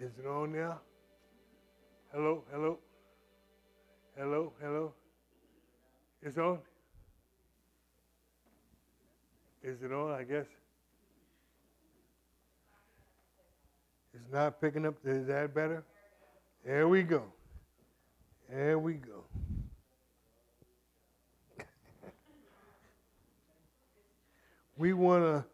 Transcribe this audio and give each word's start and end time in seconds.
Is 0.00 0.12
it 0.18 0.26
on 0.26 0.52
now? 0.52 0.80
Hello, 2.10 2.42
hello, 2.50 2.78
hello, 4.16 4.52
hello. 4.58 4.94
It's 6.22 6.38
on? 6.38 6.58
Is 9.62 9.82
it 9.82 9.92
on? 9.92 10.12
I 10.12 10.22
guess. 10.22 10.46
It's 14.14 14.24
not 14.32 14.58
picking 14.58 14.86
up. 14.86 14.94
Is 15.04 15.26
that 15.26 15.54
better? 15.54 15.84
There 16.64 16.88
we 16.88 17.02
go. 17.02 17.24
There 18.48 18.78
we 18.78 18.94
go. 18.94 19.24
we 24.78 24.94
want 24.94 25.24
to 25.24 25.44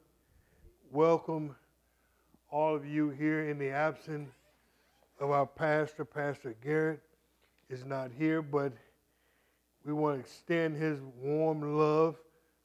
welcome 0.92 1.56
all 2.48 2.76
of 2.76 2.86
you 2.86 3.10
here 3.10 3.50
in 3.50 3.58
the 3.58 3.70
absence 3.70 4.30
of 5.20 5.30
our 5.30 5.46
pastor. 5.46 6.04
Pastor 6.04 6.54
Garrett 6.62 7.00
is 7.68 7.84
not 7.84 8.10
here, 8.16 8.42
but 8.42 8.72
we 9.84 9.92
want 9.92 10.16
to 10.16 10.20
extend 10.20 10.76
his 10.76 11.00
warm 11.20 11.78
love 11.78 12.16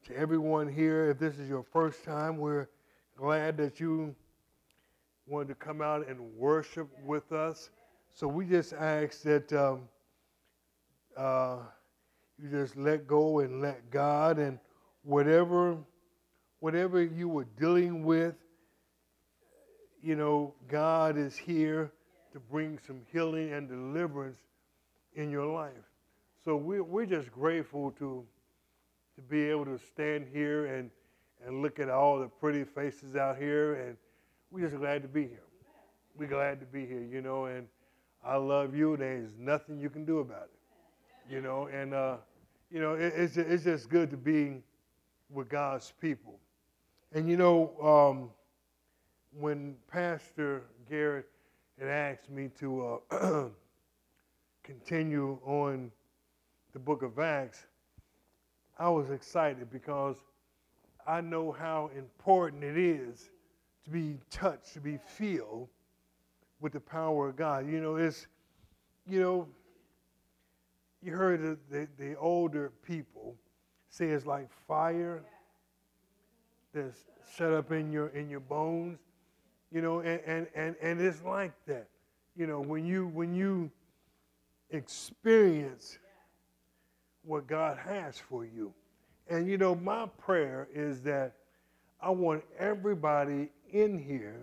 to 0.06 0.18
everyone 0.18 0.68
here. 0.68 1.10
If 1.10 1.20
this 1.20 1.38
is 1.38 1.48
your 1.48 1.64
first 1.72 2.04
time, 2.04 2.38
we're 2.38 2.68
glad 3.16 3.58
that 3.58 3.80
you 3.80 4.16
wanted 5.28 5.50
to 5.50 5.56
come 5.56 5.82
out 5.82 6.08
and 6.08 6.20
worship 6.36 6.90
with 7.06 7.32
us. 7.32 7.70
So 8.14 8.28
we 8.28 8.46
just 8.46 8.74
ask 8.74 9.22
that 9.22 9.54
um, 9.54 9.82
uh, 11.16 11.58
you 12.42 12.50
just 12.50 12.76
let 12.76 13.08
go 13.08 13.40
and 13.40 13.62
let 13.62 13.90
God 13.92 14.40
and 14.40 14.60
whatever 15.04 15.78
whatever 16.60 17.02
you 17.02 17.28
were 17.28 17.48
dealing 17.60 18.04
with, 18.04 18.36
you 20.04 20.16
know, 20.16 20.54
God 20.68 21.18
is 21.18 21.36
here 21.36 21.92
to 22.34 22.40
bring 22.40 22.80
some 22.86 23.02
healing 23.12 23.54
and 23.54 23.68
deliverance 23.68 24.40
in 25.16 25.30
your 25.30 25.46
life. 25.46 25.72
So 26.44 26.56
we're, 26.56 26.84
we're 26.84 27.06
just 27.06 27.32
grateful 27.32 27.92
to, 28.00 28.26
to 29.16 29.22
be 29.22 29.44
able 29.50 29.66
to 29.66 29.78
stand 29.78 30.28
here 30.32 30.66
and, 30.66 30.90
and 31.46 31.62
look 31.62 31.80
at 31.80 31.90
all 31.90 32.20
the 32.20 32.28
pretty 32.28 32.64
faces 32.64 33.16
out 33.16 33.38
here, 33.38 33.76
and 33.76 33.98
we're 34.50 34.68
just 34.68 34.80
glad 34.80 35.02
to 35.02 35.08
be 35.08 35.22
here. 35.22 35.44
We're 36.18 36.28
glad 36.28 36.60
to 36.60 36.66
be 36.66 36.86
here, 36.86 37.04
you 37.04 37.22
know, 37.22 37.46
and 37.46 37.68
I 38.24 38.36
love 38.36 38.76
you. 38.76 38.98
There's 38.98 39.32
nothing 39.38 39.80
you 39.80 39.90
can 39.90 40.06
do 40.06 40.20
about 40.20 40.50
it, 40.54 41.34
you 41.34 41.42
know, 41.42 41.68
and, 41.68 41.94
uh, 41.94 42.18
you 42.72 42.80
know, 42.80 42.94
it, 42.94 43.14
it's, 43.16 43.38
it's 43.38 43.64
just 43.64 43.90
good 43.90 44.10
to 44.12 44.18
be 44.18 44.62
with 45.30 45.50
God's 45.50 45.94
people. 46.02 46.40
And 47.14 47.30
you 47.30 47.38
know, 47.38 47.74
um, 47.82 48.30
when 49.38 49.76
Pastor 49.92 50.64
Garrett 50.90 51.31
had 51.82 51.90
asked 51.90 52.30
me 52.30 52.48
to 52.60 53.00
uh, 53.10 53.46
continue 54.64 55.40
on 55.44 55.92
the 56.74 56.80
book 56.80 57.02
of 57.02 57.18
Acts, 57.18 57.66
I 58.78 58.88
was 58.90 59.10
excited 59.10 59.72
because 59.72 60.18
I 61.08 61.22
know 61.22 61.52
how 61.52 61.90
important 61.98 62.64
it 62.64 62.78
is 62.78 63.32
to 63.86 63.90
be 63.90 64.20
touched, 64.30 64.74
to 64.76 64.80
be 64.80 65.00
filled 65.18 65.70
with 66.60 66.74
the 66.74 66.80
power 66.80 67.30
of 67.30 67.36
God. 67.36 67.68
You 67.68 67.82
know, 67.82 67.96
it's, 67.96 68.28
you 69.08 69.20
know, 69.20 69.48
you 71.02 71.14
heard 71.14 71.42
the, 71.42 71.58
the, 71.72 71.88
the 71.98 72.16
older 72.16 72.72
people 72.86 73.36
say 73.90 74.10
it's 74.10 74.28
like 74.28 74.50
fire 74.68 75.24
that's 76.76 77.06
set 77.36 77.52
up 77.52 77.72
in 77.72 77.92
your 77.92 78.10
in 78.10 78.30
your 78.30 78.40
bones 78.40 79.00
you 79.72 79.82
know 79.82 80.00
and, 80.00 80.20
and 80.26 80.48
and 80.56 80.76
and 80.82 81.02
it's 81.02 81.24
like 81.24 81.54
that. 81.68 81.88
You 82.36 82.48
know 82.48 82.60
when 82.62 82.86
you 82.86 83.08
when 83.08 83.34
you 83.34 83.72
experience 84.70 85.98
what 87.24 87.48
god 87.48 87.78
has 87.78 88.18
for 88.18 88.46
you. 88.46 88.74
And 89.30 89.48
you 89.48 89.58
know 89.58 89.76
my 89.76 90.08
prayer 90.18 90.68
is 90.74 91.02
that 91.02 91.34
i 92.02 92.10
want 92.10 92.44
everybody 92.58 93.50
in 93.72 93.98
here 93.98 94.42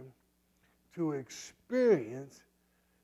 to 0.95 1.13
experience 1.13 2.43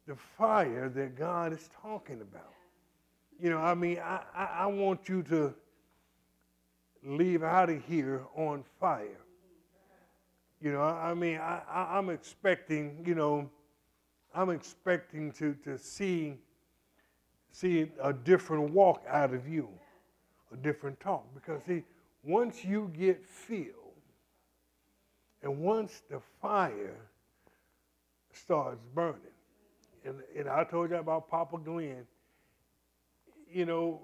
the 0.07 0.15
fire 0.15 0.89
that 0.91 1.17
god 1.17 1.53
is 1.53 1.69
talking 1.83 2.21
about. 2.21 2.53
You 3.41 3.51
know 3.51 3.59
i 3.59 3.75
mean 3.75 3.99
i 3.99 4.21
i, 4.35 4.45
I 4.45 4.67
want 4.67 5.09
you 5.09 5.23
to 5.25 5.55
leave 7.05 7.43
out 7.43 7.71
of 7.71 7.83
here 7.85 8.25
on 8.37 8.65
fire. 8.81 9.24
You 10.65 10.73
know, 10.73 10.81
I 10.81 11.13
mean, 11.13 11.37
I, 11.37 11.61
I, 11.71 11.99
am 11.99 12.09
expecting, 12.09 13.05
you 13.07 13.15
know, 13.15 13.51
I'm 14.35 14.49
expecting 14.49 15.31
to, 15.33 15.53
to 15.63 15.77
see, 15.77 16.39
see 17.53 17.91
a 18.03 18.15
different 18.15 18.71
walk 18.71 19.03
out 19.07 19.35
of 19.35 19.47
you, 19.47 19.69
a 20.51 20.57
different 20.57 20.99
talk. 21.01 21.27
Because, 21.35 21.61
see, 21.67 21.83
once 22.23 22.65
you 22.65 22.91
get 22.97 23.23
filled, 23.27 23.69
and 25.43 25.61
once 25.61 26.01
the 26.09 26.19
fire 26.41 26.97
starts 28.33 28.81
burning, 28.95 29.21
and, 30.07 30.23
and 30.35 30.49
I 30.49 30.65
told 30.65 30.89
you 30.89 30.97
about 30.97 31.29
Papa 31.29 31.59
Glenn, 31.63 32.07
you 33.53 33.67
know, 33.67 34.01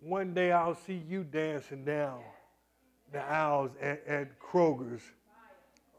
one 0.00 0.34
day 0.34 0.52
I'll 0.52 0.76
see 0.76 1.02
you 1.08 1.24
dancing 1.24 1.86
down 1.86 2.20
the 3.10 3.22
aisles 3.22 3.70
at, 3.80 4.06
at 4.06 4.38
Kroger's 4.38 5.00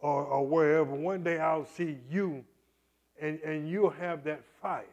or, 0.01 0.23
or 0.25 0.45
wherever. 0.45 0.93
One 0.93 1.23
day 1.23 1.39
I'll 1.39 1.65
see 1.65 1.97
you 2.09 2.43
and, 3.19 3.39
and 3.41 3.69
you'll 3.69 3.89
have 3.89 4.23
that 4.25 4.41
fire. 4.61 4.85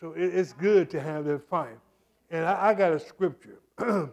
So 0.00 0.12
it, 0.12 0.34
it's 0.34 0.52
good 0.52 0.88
to 0.90 1.00
have 1.00 1.24
that 1.26 1.48
fire. 1.48 1.78
And 2.30 2.44
I, 2.46 2.68
I 2.68 2.74
got 2.74 2.92
a 2.92 3.00
scripture. 3.00 3.58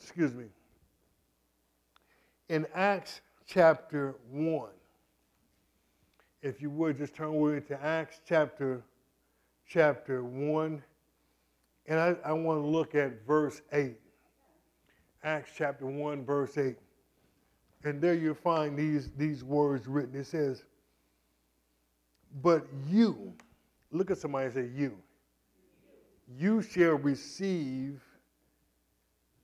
Excuse 0.00 0.34
me. 0.34 0.44
In 2.48 2.66
Acts 2.74 3.20
chapter 3.46 4.14
1, 4.30 4.68
if 6.40 6.62
you 6.62 6.70
would 6.70 6.96
just 6.96 7.14
turn 7.14 7.34
with 7.34 7.54
me 7.54 7.60
to 7.76 7.84
Acts 7.84 8.20
chapter 8.26 8.82
chapter 9.66 10.24
1 10.24 10.82
and 11.88 11.98
I, 11.98 12.16
I 12.24 12.32
want 12.32 12.62
to 12.62 12.66
look 12.66 12.94
at 12.94 13.26
verse 13.26 13.62
8. 13.72 13.98
Acts 15.24 15.50
chapter 15.56 15.86
1, 15.86 16.24
verse 16.24 16.56
8. 16.56 16.76
And 17.84 18.00
there 18.00 18.14
you 18.14 18.34
find 18.34 18.76
these, 18.76 19.10
these 19.16 19.44
words 19.44 19.86
written. 19.86 20.14
It 20.18 20.26
says, 20.26 20.64
But 22.42 22.66
you, 22.88 23.32
look 23.92 24.10
at 24.10 24.18
somebody 24.18 24.46
and 24.46 24.54
say, 24.54 24.68
You. 24.74 24.98
You 26.36 26.60
shall 26.60 26.94
receive 26.94 28.02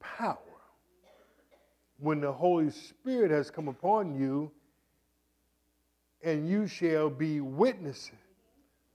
power 0.01 0.39
when 1.99 2.21
the 2.21 2.33
Holy 2.33 2.71
Spirit 2.71 3.31
has 3.31 3.51
come 3.51 3.69
upon 3.69 4.15
you, 4.19 4.51
and 6.23 6.49
you 6.49 6.67
shall 6.67 7.09
be 7.09 7.41
witnesses 7.41 8.13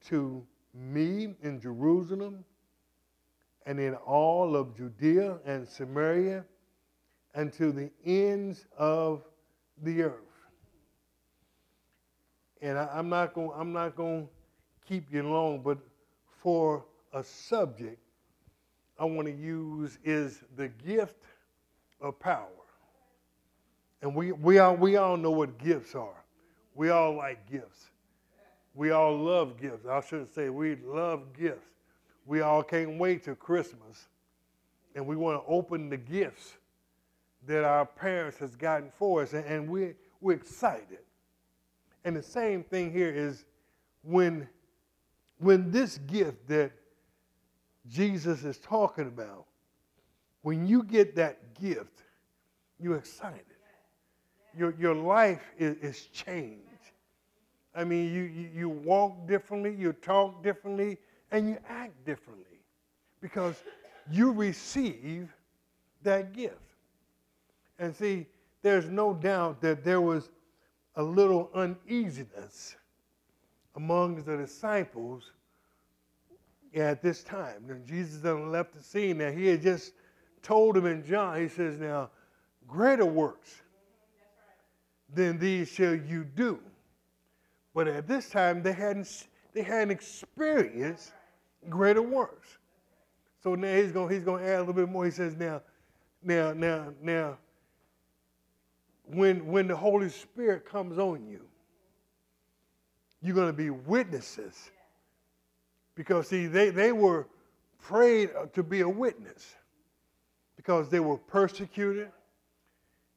to 0.05 0.45
me 0.73 1.33
in 1.41 1.59
Jerusalem 1.59 2.43
and 3.65 3.79
in 3.79 3.95
all 3.95 4.55
of 4.55 4.75
Judea 4.75 5.39
and 5.45 5.67
Samaria 5.67 6.43
and 7.33 7.53
to 7.53 7.71
the 7.71 7.91
ends 8.05 8.65
of 8.77 9.23
the 9.83 10.03
earth. 10.03 10.13
And 12.61 12.77
I, 12.77 12.99
am 12.99 13.09
not 13.09 13.33
going 13.33 13.51
I'm 13.55 13.71
not 13.71 13.95
going 13.95 14.25
to 14.25 14.29
keep 14.87 15.11
you 15.11 15.23
long, 15.23 15.61
but 15.61 15.77
for 16.41 16.85
a 17.13 17.23
subject 17.23 17.99
I 18.99 19.05
want 19.05 19.27
to 19.27 19.33
use 19.33 19.97
is 20.03 20.41
the 20.57 20.67
gift 20.67 21.23
of 22.01 22.19
power. 22.19 22.47
And 24.01 24.15
we, 24.15 24.31
we, 24.31 24.59
all, 24.59 24.75
we 24.75 24.95
all 24.97 25.17
know 25.17 25.31
what 25.31 25.57
gifts 25.57 25.95
are. 25.95 26.23
We 26.75 26.89
all 26.89 27.15
like 27.15 27.49
gifts. 27.49 27.87
We 28.73 28.91
all 28.91 29.17
love 29.17 29.59
gifts. 29.59 29.85
I 29.85 30.01
shouldn't 30.01 30.33
say 30.33 30.49
we 30.49 30.77
love 30.85 31.33
gifts 31.37 31.69
we 32.29 32.41
all 32.41 32.61
can't 32.61 32.99
wait 32.99 33.23
till 33.23 33.33
Christmas 33.33 34.07
and 34.93 35.05
we 35.05 35.15
want 35.15 35.43
to 35.43 35.51
open 35.51 35.89
the 35.89 35.97
gifts 35.97 36.53
that 37.47 37.63
our 37.63 37.85
parents 37.85 38.37
has 38.37 38.55
gotten 38.55 38.91
for 38.97 39.21
us 39.21 39.33
and, 39.33 39.45
and 39.45 39.69
we, 39.69 39.93
we're 40.21 40.35
excited. 40.35 40.99
And 42.03 42.15
the 42.15 42.23
same 42.23 42.63
thing 42.63 42.91
here 42.91 43.09
is 43.09 43.45
when, 44.03 44.47
when 45.37 45.71
this 45.71 45.97
gift 45.99 46.47
that 46.47 46.71
Jesus 47.87 48.43
is 48.43 48.57
talking 48.57 49.07
about, 49.07 49.45
when 50.41 50.67
you 50.67 50.83
get 50.83 51.15
that 51.15 51.59
gift, 51.59 52.03
you're 52.79 52.97
excited. 52.97 53.43
Your, 54.57 54.73
your 54.79 54.95
life 54.95 55.41
is, 55.57 55.75
is 55.77 56.05
changed. 56.07 56.63
I 57.75 57.83
mean, 57.83 58.13
you, 58.13 58.23
you, 58.23 58.49
you 58.53 58.69
walk 58.69 59.27
differently, 59.27 59.75
you 59.75 59.93
talk 59.93 60.43
differently, 60.43 60.97
and 61.31 61.49
you 61.49 61.57
act 61.67 61.93
differently 62.05 62.45
because 63.21 63.61
you 64.11 64.31
receive 64.31 65.33
that 66.03 66.33
gift. 66.33 66.55
And 67.79 67.95
see, 67.95 68.27
there's 68.61 68.89
no 68.89 69.13
doubt 69.13 69.61
that 69.61 69.83
there 69.83 70.01
was 70.01 70.29
a 70.95 71.03
little 71.03 71.49
uneasiness 71.53 72.75
among 73.75 74.21
the 74.23 74.37
disciples 74.37 75.31
at 76.75 77.01
this 77.01 77.23
time. 77.23 77.63
Now, 77.67 77.75
Jesus 77.85 78.17
done 78.17 78.51
left 78.51 78.73
the 78.73 78.83
scene. 78.83 79.19
Now, 79.19 79.31
he 79.31 79.47
had 79.47 79.61
just 79.61 79.93
told 80.43 80.75
them 80.75 80.85
in 80.85 81.05
John, 81.05 81.39
he 81.39 81.47
says, 81.47 81.79
Now, 81.79 82.09
greater 82.67 83.05
works 83.05 83.61
than 85.13 85.39
these 85.39 85.69
shall 85.69 85.95
you 85.95 86.23
do. 86.23 86.59
But 87.73 87.87
at 87.87 88.07
this 88.07 88.29
time, 88.29 88.61
they 88.61 88.73
hadn't, 88.73 89.27
they 89.53 89.61
hadn't 89.61 89.91
experienced 89.91 91.11
greater 91.69 92.01
works. 92.01 92.57
So 93.41 93.55
now 93.55 93.73
he's 93.73 93.91
going 93.91 94.13
he's 94.13 94.23
going 94.23 94.43
to 94.43 94.49
add 94.49 94.57
a 94.57 94.59
little 94.59 94.73
bit 94.73 94.89
more. 94.89 95.05
He 95.05 95.11
says, 95.11 95.35
Now, 95.35 95.61
now, 96.21 96.51
now, 96.53 96.93
now, 97.01 97.37
when, 99.11 99.47
when 99.47 99.67
the 99.67 99.75
Holy 99.75 100.09
Spirit 100.09 100.65
comes 100.65 100.97
on 100.97 101.27
you, 101.27 101.41
you're 103.21 103.35
going 103.35 103.47
to 103.47 103.53
be 103.53 103.69
witnesses. 103.69 104.71
Because, 105.95 106.27
see, 106.27 106.47
they, 106.47 106.69
they 106.69 106.91
were 106.91 107.27
prayed 107.81 108.29
uh, 108.37 108.45
to 108.53 108.63
be 108.63 108.81
a 108.81 108.89
witness 108.89 109.55
because 110.55 110.89
they 110.89 110.99
were 110.99 111.17
persecuted, 111.17 112.09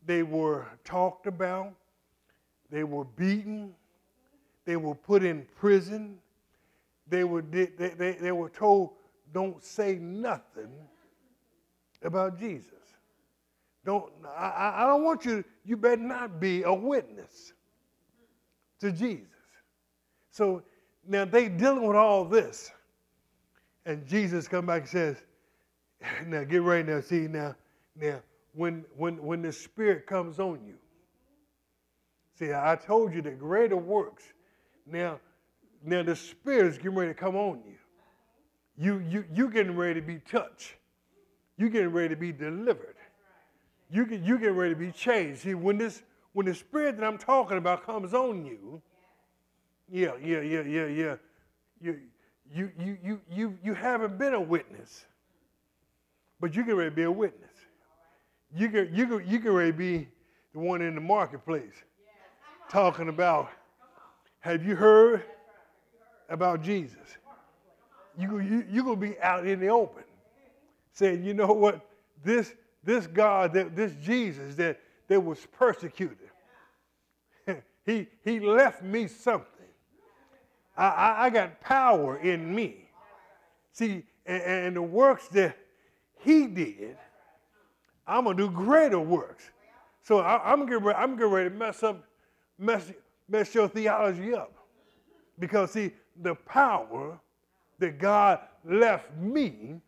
they 0.07 0.23
were 0.23 0.67
talked 0.85 1.27
about, 1.27 1.73
they 2.71 2.85
were 2.85 3.05
beaten, 3.05 3.75
they 4.65 4.77
were 4.77 4.95
put 4.95 5.23
in 5.23 5.47
prison, 5.57 6.19
they 7.09 7.25
were, 7.25 7.43
they, 7.43 7.67
they, 7.67 8.13
they 8.13 8.33
were 8.33 8.49
told, 8.49 8.91
don't 9.33 9.63
say 9.63 9.97
nothing 9.97 10.71
about 12.03 12.39
Jesus. 12.39 12.71
Don't, 13.85 14.11
I, 14.37 14.75
I 14.77 14.87
don't 14.87 15.05
want 15.05 15.25
you, 15.25 15.45
you 15.65 15.77
better 15.77 16.03
not 16.03 16.41
be 16.41 16.63
a 16.63 16.73
witness 16.73 17.53
to 18.81 18.91
Jesus. 18.93 19.27
So 20.31 20.63
now 21.07 21.25
they 21.25 21.49
dealing 21.49 21.87
with 21.87 21.97
all 21.97 22.25
this. 22.25 22.71
And 23.85 24.07
Jesus 24.07 24.49
come 24.49 24.67
back 24.67 24.83
and 24.83 24.91
says, 24.91 25.17
now 26.27 26.45
get 26.45 26.63
ready 26.63 26.91
now, 26.91 27.01
see 27.01 27.29
now, 27.29 27.55
now 27.97 28.21
when 28.55 28.85
when 28.97 29.23
when 29.23 29.43
the 29.43 29.53
Spirit 29.53 30.07
comes 30.07 30.39
on 30.39 30.61
you. 30.67 30.75
See, 32.39 32.53
I 32.53 32.77
told 32.77 33.15
you 33.15 33.23
the 33.23 33.31
greater 33.31 33.77
works. 33.77 34.25
Now, 34.87 35.21
now 35.85 36.03
the 36.03 36.17
Spirit 36.17 36.67
is 36.67 36.77
getting 36.77 36.95
ready 36.95 37.11
to 37.11 37.19
come 37.19 37.37
on 37.37 37.63
you. 37.67 37.77
You 38.77 38.99
you 39.09 39.25
you 39.33 39.51
getting 39.51 39.77
ready 39.77 40.01
to 40.01 40.07
be 40.07 40.19
touched. 40.19 40.75
You 41.57 41.69
getting 41.69 41.93
ready 41.93 42.09
to 42.11 42.17
be 42.17 42.33
delivered. 42.33 42.97
You 43.93 44.07
get 44.07 44.23
you 44.23 44.39
getting 44.39 44.57
ready 44.57 44.75
to 44.75 44.81
be 44.81 44.91
changed. 44.91 45.43
See, 45.43 45.55
when 45.55 45.77
this 45.77 46.03
when 46.33 46.47
the 46.47 46.55
Spirit 46.55 46.97
that 46.97 47.07
I'm 47.07 47.19
talking 47.19 47.59
about 47.59 47.85
comes 47.85 48.15
on 48.15 48.45
you, 48.45 48.81
yeah, 49.91 50.13
yeah, 50.23 50.41
yeah, 50.41 50.63
yeah, 50.63 50.87
yeah. 50.87 51.15
You, 51.81 51.99
you, 52.55 52.71
you, 52.79 52.99
you, 53.05 53.21
you, 53.31 53.59
you 53.63 53.75
haven't 53.75 54.19
been 54.19 54.33
a 54.33 54.41
witness, 54.41 55.05
but 56.41 56.55
you 56.55 56.65
can 56.65 56.77
ready 56.77 56.91
to 56.91 56.97
be 56.97 57.03
a 57.03 57.11
witness. 57.11 57.51
You 58.57 58.71
can, 58.71 58.95
you 58.95 59.07
can, 59.07 59.29
you 59.29 59.41
can 59.41 59.53
ready 59.53 59.73
to 59.73 59.77
be 59.77 60.09
the 60.55 60.59
one 60.59 60.81
in 60.81 60.95
the 60.95 61.01
marketplace 61.01 61.75
talking 62.71 63.09
about, 63.09 63.51
have 64.41 64.65
you 64.65 64.75
heard 64.75 65.23
about 66.29 66.63
Jesus? 66.63 67.19
You, 68.19 68.39
you, 68.41 68.65
you're 68.71 68.85
going 68.85 69.01
to 69.01 69.07
be 69.07 69.21
out 69.21 69.47
in 69.47 69.61
the 69.61 69.69
open 69.69 70.05
saying, 70.93 71.25
you 71.25 71.35
know 71.35 71.53
what, 71.53 71.87
this, 72.23 72.55
this 72.85 73.07
God, 73.07 73.53
that, 73.55 73.77
this 73.77 73.93
Jesus 74.03 74.55
that, 74.57 74.81
that 75.09 75.21
was 75.21 75.39
persecuted, 75.53 76.31
he, 77.87 78.07
he 78.25 78.41
left 78.41 78.83
me 78.83 79.07
something. 79.07 79.47
I, 80.77 80.89
I, 80.89 81.25
I 81.25 81.31
got 81.31 81.61
power 81.61 82.19
in 82.19 82.55
me. 82.55 82.89
See, 83.73 84.05
and, 84.27 84.43
and, 84.43 84.77
the 84.77 84.83
works 84.83 85.29
that 85.29 85.57
he 86.21 86.47
did, 86.47 86.97
I'm 88.07 88.25
gonna 88.25 88.37
do 88.37 88.51
greater 88.51 89.01
works. 89.01 89.51
So 90.03 90.19
I, 90.19 90.53
am 90.53 90.67
getting 90.67 90.85
ready, 90.85 90.99
I'm 90.99 91.17
getting 91.17 91.33
ready 91.33 91.51
to 91.51 91.55
mess 91.55 91.83
up, 91.83 92.05
mess, 92.59 92.93
mess 93.29 93.55
your 93.55 93.69
theology 93.69 94.35
up. 94.35 94.53
Because 95.39 95.73
see, 95.73 95.93
the 96.21 96.35
power 96.35 97.19
that 97.79 97.99
God 97.99 98.41
left 98.65 99.17
me, 99.17 99.81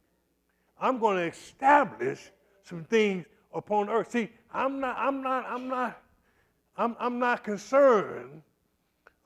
I'm 0.81 0.99
going 0.99 1.17
to 1.17 1.27
establish 1.27 2.31
some 2.65 2.85
things 2.85 3.27
upon 3.53 3.89
earth. 3.89 4.11
See, 4.11 4.31
I'm 4.53 4.81
not, 4.81 4.97
I'm 4.99 5.23
not, 5.23 5.47
I'm 5.47 5.69
not, 5.69 6.03
I'm, 6.77 6.97
I'm 6.99 7.19
not 7.19 7.45
concerned 7.45 8.43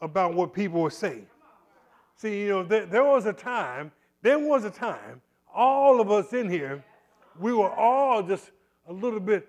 about 0.00 0.34
what 0.34 0.52
people 0.52 0.82
will 0.82 0.90
say. 0.90 1.22
See, 2.16 2.40
you 2.40 2.48
know, 2.48 2.62
there, 2.64 2.84
there 2.84 3.04
was 3.04 3.26
a 3.26 3.32
time, 3.32 3.92
there 4.22 4.38
was 4.38 4.64
a 4.64 4.70
time, 4.70 5.22
all 5.54 6.00
of 6.00 6.10
us 6.10 6.32
in 6.32 6.50
here, 6.50 6.84
we 7.38 7.52
were 7.52 7.70
all 7.70 8.22
just 8.22 8.50
a 8.88 8.92
little 8.92 9.20
bit 9.20 9.48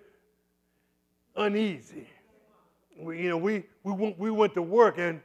uneasy. 1.36 2.08
We, 2.98 3.24
you 3.24 3.30
know, 3.30 3.38
we, 3.38 3.64
we, 3.84 3.94
went, 3.94 4.20
we 4.20 4.32
went 4.32 4.54
to 4.54 4.62
work 4.62 4.98
and, 4.98 5.20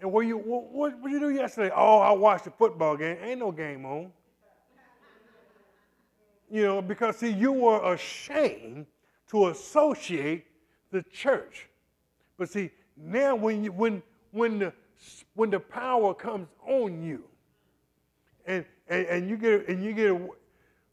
and 0.00 0.12
what 0.12 0.26
you, 0.26 0.38
what, 0.38 0.70
what 0.70 1.02
did 1.02 1.12
you 1.12 1.20
do 1.20 1.30
yesterday? 1.30 1.72
Oh, 1.74 1.98
I 1.98 2.12
watched 2.12 2.44
the 2.44 2.50
football 2.50 2.96
game. 2.96 3.16
Ain't 3.22 3.40
no 3.40 3.50
game 3.50 3.84
on. 3.84 4.12
You 6.54 6.62
know, 6.62 6.80
because 6.80 7.16
see, 7.16 7.32
you 7.32 7.50
were 7.50 7.94
ashamed 7.94 8.86
to 9.26 9.48
associate 9.48 10.46
the 10.92 11.02
church. 11.02 11.68
But 12.38 12.48
see, 12.48 12.70
now 12.96 13.34
when 13.34 13.64
you, 13.64 13.72
when, 13.72 14.00
when 14.30 14.60
the 14.60 14.72
when 15.34 15.50
the 15.50 15.58
power 15.58 16.14
comes 16.14 16.46
on 16.64 17.02
you 17.02 17.24
and, 18.46 18.64
and, 18.88 19.06
and 19.06 19.28
you 19.28 19.36
get 19.36 19.66
and 19.66 19.82
you 19.82 19.92
get 19.94 20.12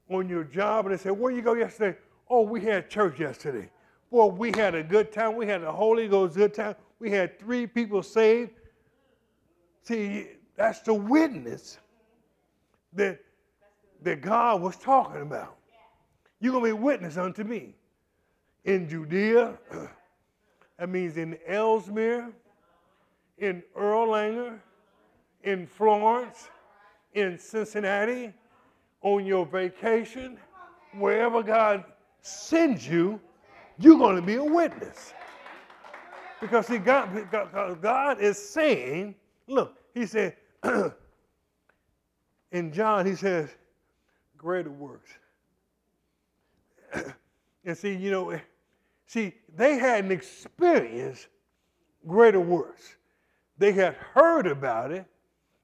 on 0.09 0.27
your 0.27 0.45
job 0.45 0.87
and 0.87 0.97
they 0.97 1.03
say, 1.03 1.11
Where 1.11 1.31
you 1.31 1.43
go 1.43 1.53
yesterday? 1.53 1.95
Oh, 2.27 2.41
we 2.41 2.61
had 2.61 2.89
church 2.89 3.19
yesterday. 3.19 3.69
Boy, 4.09 4.25
we 4.25 4.51
had 4.55 4.73
a 4.73 4.81
good 4.81 5.11
time. 5.11 5.35
We 5.35 5.45
had 5.45 5.61
a 5.61 5.71
Holy 5.71 6.07
Ghost 6.07 6.37
good 6.37 6.55
time. 6.55 6.73
We 6.97 7.11
had 7.11 7.37
three 7.37 7.67
people 7.67 8.01
saved. 8.01 8.49
See, 9.83 10.29
that's 10.55 10.79
the 10.79 10.95
witness 10.95 11.77
that, 12.93 13.19
that 14.01 14.21
God 14.21 14.61
was 14.61 14.77
talking 14.77 15.21
about. 15.21 15.57
You're 16.39 16.53
going 16.53 16.71
to 16.71 16.75
be 16.75 16.81
witness 16.81 17.17
unto 17.17 17.43
me. 17.43 17.75
In 18.65 18.89
Judea, 18.89 19.57
that 20.79 20.89
means 20.89 21.17
in 21.17 21.37
Elsmere, 21.47 22.31
in 23.37 23.63
Erlanger, 23.77 24.59
in 25.43 25.67
Florence, 25.67 26.49
in 27.13 27.37
Cincinnati, 27.37 28.33
on 29.01 29.25
your 29.25 29.45
vacation, 29.45 30.37
wherever 30.93 31.41
God 31.41 31.83
sends 32.21 32.87
you, 32.87 33.19
you're 33.79 33.97
going 33.97 34.15
to 34.15 34.21
be 34.21 34.35
a 34.35 34.43
witness. 34.43 35.13
Because 36.39 36.67
see, 36.67 36.77
God, 36.77 37.27
God 37.81 38.19
is 38.19 38.37
saying, 38.37 39.15
look, 39.47 39.77
he 39.93 40.05
said, 40.05 40.35
in 42.51 42.71
John, 42.71 43.05
he 43.05 43.15
says, 43.15 43.49
greater 44.41 44.71
works. 44.71 45.11
and 47.63 47.77
see, 47.77 47.93
you 47.93 48.09
know, 48.09 48.39
see, 49.05 49.33
they 49.55 49.77
had 49.77 50.03
an 50.03 50.11
experience 50.11 51.27
greater 52.07 52.39
works. 52.39 52.95
They 53.59 53.71
had 53.71 53.93
heard 53.93 54.47
about 54.47 54.91
it. 54.91 55.05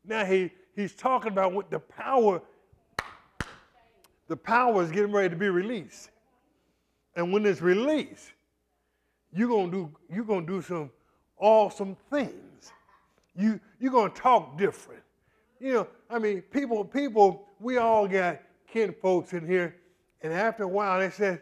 Now 0.05 0.24
he, 0.25 0.51
he's 0.75 0.93
talking 0.93 1.31
about 1.31 1.53
what 1.53 1.72
the 1.72 1.79
power, 1.79 2.39
the 4.27 4.38
power 4.38 4.84
is 4.84 4.91
getting 4.91 5.12
ready 5.12 5.29
to 5.29 5.36
be 5.36 5.50
released. 5.50 6.12
And 7.15 7.34
when 7.34 7.46
it's 7.48 7.62
released, 7.62 8.31
you're 9.34 9.50
gonna 9.50 9.72
do 9.72 9.91
you're 10.13 10.24
gonna 10.24 10.46
do 10.46 10.62
some 10.62 10.91
awesome 11.39 11.98
things. 12.12 12.72
You 13.36 13.60
you're 13.79 13.91
gonna 13.91 14.13
talk 14.13 14.55
different. 14.55 15.01
You 15.60 15.74
know, 15.74 15.88
I 16.10 16.19
mean, 16.19 16.43
people, 16.43 16.86
people, 16.86 17.48
we 17.60 17.77
all 17.77 18.07
got 18.07 18.39
kin 18.68 18.94
folks 19.02 19.34
in 19.34 19.46
here, 19.46 19.76
and 20.22 20.34
after 20.34 20.64
a 20.64 20.68
while 20.68 21.00
they 21.00 21.10
said, 21.10 21.42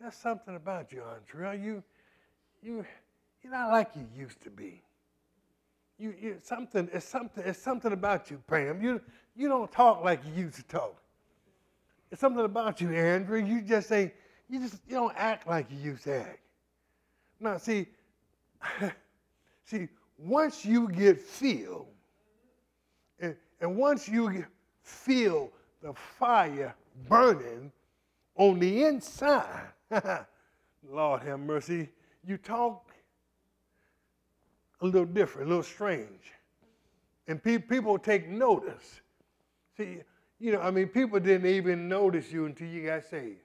There's 0.00 0.14
something 0.14 0.56
about 0.56 0.92
you, 0.92 1.02
Andrea. 1.02 1.54
You 1.54 1.82
you 2.62 2.84
you're 3.42 3.52
not 3.52 3.70
like 3.70 3.90
you 3.96 4.06
used 4.16 4.40
to 4.42 4.50
be. 4.50 4.82
You, 5.98 6.14
you 6.20 6.36
something, 6.42 6.88
it's 6.92 7.06
something, 7.06 7.44
it's 7.46 7.60
something 7.60 7.92
about 7.92 8.30
you, 8.30 8.42
Pam. 8.46 8.82
You, 8.82 9.00
you 9.36 9.48
don't 9.48 9.70
talk 9.70 10.02
like 10.02 10.20
you 10.24 10.44
used 10.44 10.56
to 10.56 10.62
talk. 10.64 10.96
It's 12.10 12.20
something 12.20 12.44
about 12.44 12.80
you, 12.80 12.90
Andrew. 12.90 13.38
You 13.42 13.62
just 13.62 13.88
say, 13.88 14.12
you 14.48 14.60
just 14.60 14.80
you 14.86 14.94
don't 14.94 15.14
act 15.16 15.46
like 15.46 15.66
you 15.70 15.78
used 15.78 16.04
to 16.04 16.20
act. 16.20 16.40
Now, 17.40 17.56
see, 17.56 17.86
see, 19.64 19.88
once 20.18 20.64
you 20.64 20.88
get 20.88 21.20
filled, 21.20 21.86
and, 23.18 23.36
and 23.60 23.76
once 23.76 24.08
you 24.08 24.44
feel 24.82 25.50
the 25.82 25.92
fire 25.94 26.74
burning 27.08 27.72
on 28.36 28.58
the 28.58 28.84
inside, 28.84 29.68
Lord 30.88 31.22
have 31.22 31.40
mercy, 31.40 31.88
you 32.24 32.36
talk 32.36 32.92
a 34.80 34.86
little 34.86 35.04
different, 35.04 35.46
a 35.46 35.48
little 35.48 35.62
strange. 35.62 36.32
And 37.28 37.42
pe- 37.42 37.58
people 37.58 37.98
take 37.98 38.28
notice. 38.28 39.00
See, 39.76 39.98
you 40.38 40.52
know, 40.52 40.60
I 40.60 40.70
mean, 40.70 40.88
people 40.88 41.20
didn't 41.20 41.46
even 41.46 41.88
notice 41.88 42.32
you 42.32 42.46
until 42.46 42.66
you 42.66 42.84
got 42.86 43.04
saved. 43.04 43.38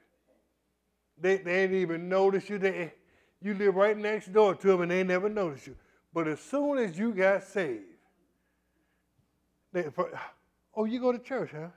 They, 1.20 1.38
they 1.38 1.68
didn't 1.68 1.78
even 1.78 2.10
notice 2.10 2.50
you. 2.50 2.58
They, 2.58 2.94
you 3.42 3.54
live 3.54 3.76
right 3.76 3.98
next 3.98 4.34
door 4.34 4.56
to 4.56 4.68
them 4.68 4.82
and 4.82 4.92
they 4.92 5.04
never 5.04 5.30
notice 5.30 5.68
you. 5.68 5.76
But 6.14 6.28
as 6.28 6.40
soon 6.40 6.80
as 6.80 6.98
you 6.98 7.14
got 7.14 7.44
saved, 7.44 7.84
they, 9.72 9.84
for, 9.84 10.10
oh, 10.78 10.86
you 10.86 11.02
go 11.02 11.12
to 11.12 11.20
church, 11.20 11.50
huh? 11.54 11.68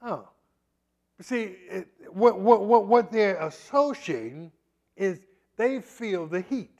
Oh. 0.00 0.28
See, 1.20 1.54
it, 1.70 1.88
what, 2.10 2.40
what, 2.40 2.64
what, 2.64 2.86
what 2.86 3.12
they're 3.12 3.36
associating 3.36 4.50
is 4.96 5.20
they 5.56 5.80
feel 5.80 6.26
the 6.26 6.40
heat. 6.40 6.76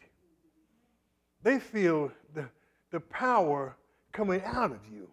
They 1.42 1.58
feel 1.58 2.10
the, 2.34 2.48
the 2.90 2.98
power 2.98 3.76
coming 4.12 4.42
out 4.44 4.72
of 4.72 4.80
you. 4.92 5.08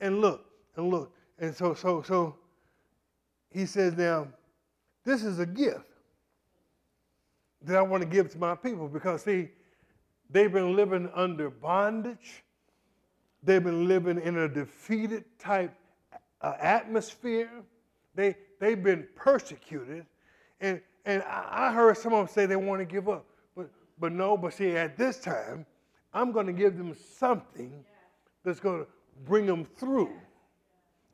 And 0.00 0.20
look, 0.20 0.44
and 0.76 0.90
look. 0.90 1.14
And 1.38 1.54
so, 1.54 1.74
so, 1.74 2.02
so 2.02 2.36
he 3.50 3.64
says 3.66 3.96
now, 3.96 4.28
this 5.04 5.24
is 5.24 5.38
a 5.38 5.46
gift 5.46 5.86
that 7.62 7.76
I 7.76 7.82
want 7.82 8.02
to 8.02 8.08
give 8.08 8.30
to 8.32 8.38
my 8.38 8.54
people 8.54 8.88
because 8.88 9.22
see, 9.22 9.48
they've 10.28 10.52
been 10.52 10.76
living 10.76 11.08
under 11.14 11.50
bondage. 11.50 12.42
They've 13.42 13.62
been 13.62 13.88
living 13.88 14.20
in 14.20 14.38
a 14.38 14.48
defeated 14.48 15.24
type 15.38 15.74
uh, 16.40 16.54
atmosphere. 16.60 17.50
They, 18.14 18.36
they've 18.58 18.82
been 18.82 19.06
persecuted. 19.14 20.06
And, 20.60 20.80
and 21.06 21.22
I 21.22 21.72
heard 21.72 21.96
some 21.96 22.12
of 22.12 22.26
them 22.26 22.34
say 22.34 22.46
they 22.46 22.56
want 22.56 22.80
to 22.80 22.84
give 22.84 23.08
up. 23.08 23.24
But, 23.56 23.70
but 23.98 24.12
no, 24.12 24.36
but 24.36 24.52
see, 24.52 24.76
at 24.76 24.96
this 24.96 25.18
time, 25.18 25.64
I'm 26.12 26.32
going 26.32 26.46
to 26.46 26.52
give 26.52 26.76
them 26.76 26.94
something 26.94 27.84
that's 28.44 28.60
going 28.60 28.80
to 28.80 28.86
bring 29.24 29.46
them 29.46 29.64
through. 29.64 30.10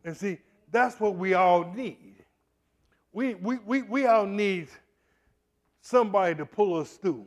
And 0.04 0.16
see, 0.16 0.38
that's 0.70 0.98
what 0.98 1.16
we 1.16 1.34
all 1.34 1.72
need. 1.74 2.24
We, 3.12 3.34
we, 3.34 3.58
we, 3.58 3.82
we 3.82 4.06
all 4.06 4.26
need 4.26 4.68
somebody 5.80 6.34
to 6.34 6.46
pull 6.46 6.80
us 6.80 6.92
through. 6.94 7.26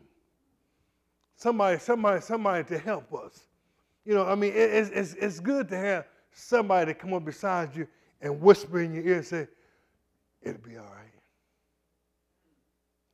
Somebody, 1.36 1.80
somebody, 1.80 2.22
somebody 2.22 2.64
to 2.66 2.78
help 2.78 3.14
us. 3.14 3.46
You 4.06 4.16
know, 4.16 4.26
I 4.26 4.36
mean, 4.36 4.52
it, 4.54 4.58
it's, 4.58 4.90
it's, 4.90 5.14
it's 5.14 5.40
good 5.40 5.68
to 5.70 5.78
have 5.78 6.06
somebody 6.32 6.94
to 6.94 7.00
come 7.00 7.14
up 7.14 7.26
beside 7.26 7.76
you 7.76 7.88
and 8.22 8.42
whisper 8.42 8.82
in 8.82 8.94
your 8.94 9.04
ear 9.04 9.16
and 9.18 9.26
say, 9.26 9.48
it'll 10.42 10.62
be 10.62 10.78
all 10.78 10.84
right. 10.84 11.14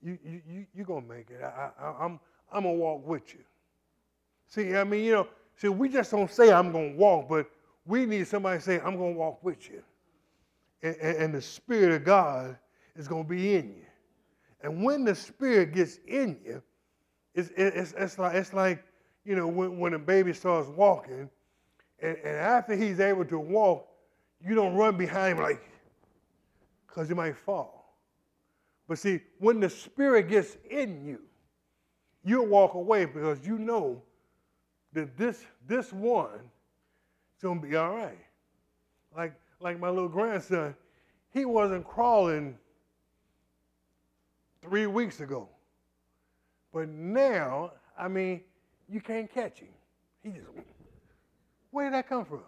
You, 0.01 0.17
you, 0.23 0.41
you, 0.47 0.65
you're 0.75 0.85
going 0.85 1.03
to 1.03 1.09
make 1.09 1.29
it. 1.31 1.41
I, 1.43 1.69
I, 1.79 2.05
I'm, 2.05 2.19
I'm 2.51 2.63
going 2.63 2.75
to 2.75 2.81
walk 2.81 3.07
with 3.07 3.33
you. 3.33 3.41
See, 4.47 4.75
I 4.75 4.83
mean, 4.83 5.03
you 5.03 5.13
know, 5.13 5.27
see, 5.55 5.67
we 5.67 5.89
just 5.89 6.11
don't 6.11 6.31
say 6.31 6.51
I'm 6.51 6.71
going 6.71 6.93
to 6.93 6.97
walk, 6.97 7.27
but 7.27 7.49
we 7.85 8.05
need 8.05 8.27
somebody 8.27 8.59
to 8.59 8.63
say, 8.63 8.79
I'm 8.79 8.97
going 8.97 9.13
to 9.13 9.19
walk 9.19 9.43
with 9.43 9.69
you. 9.69 9.81
And, 10.83 10.95
and, 10.97 11.17
and 11.17 11.33
the 11.33 11.41
Spirit 11.41 11.91
of 11.93 12.03
God 12.03 12.57
is 12.95 13.07
going 13.07 13.23
to 13.23 13.29
be 13.29 13.55
in 13.55 13.69
you. 13.69 13.85
And 14.61 14.83
when 14.83 15.03
the 15.03 15.15
Spirit 15.15 15.73
gets 15.73 15.99
in 16.07 16.37
you, 16.45 16.61
it's, 17.33 17.49
it's, 17.57 17.93
it's, 17.97 18.19
like, 18.19 18.35
it's 18.35 18.53
like, 18.53 18.83
you 19.25 19.35
know, 19.35 19.47
when, 19.47 19.79
when 19.79 19.93
a 19.95 19.99
baby 19.99 20.33
starts 20.33 20.69
walking, 20.69 21.29
and, 21.99 22.17
and 22.17 22.37
after 22.37 22.75
he's 22.75 22.99
able 22.99 23.25
to 23.25 23.39
walk, 23.39 23.87
you 24.39 24.53
don't 24.53 24.75
run 24.75 24.97
behind 24.97 25.37
him 25.37 25.43
like, 25.43 25.63
because 26.87 27.09
he 27.09 27.15
might 27.15 27.35
fall. 27.35 27.97
But 28.87 28.99
see, 28.99 29.21
when 29.39 29.59
the 29.59 29.69
Spirit 29.69 30.29
gets 30.29 30.57
in 30.69 31.03
you, 31.03 31.21
you'll 32.23 32.45
walk 32.45 32.75
away 32.75 33.05
because 33.05 33.45
you 33.45 33.57
know 33.57 34.01
that 34.93 35.17
this, 35.17 35.43
this 35.67 35.91
one 35.91 36.39
is 37.37 37.41
going 37.41 37.61
to 37.61 37.67
be 37.67 37.75
all 37.75 37.95
right. 37.95 38.17
Like, 39.15 39.33
like 39.59 39.79
my 39.79 39.89
little 39.89 40.09
grandson, 40.09 40.75
he 41.33 41.45
wasn't 41.45 41.85
crawling 41.85 42.57
three 44.61 44.87
weeks 44.87 45.19
ago. 45.19 45.49
But 46.71 46.89
now, 46.89 47.71
I 47.97 48.07
mean, 48.07 48.41
you 48.89 49.01
can't 49.01 49.31
catch 49.31 49.59
him. 49.59 49.69
He 50.23 50.31
just, 50.31 50.47
where 51.71 51.85
did 51.85 51.93
that 51.93 52.09
come 52.09 52.25
from? 52.25 52.43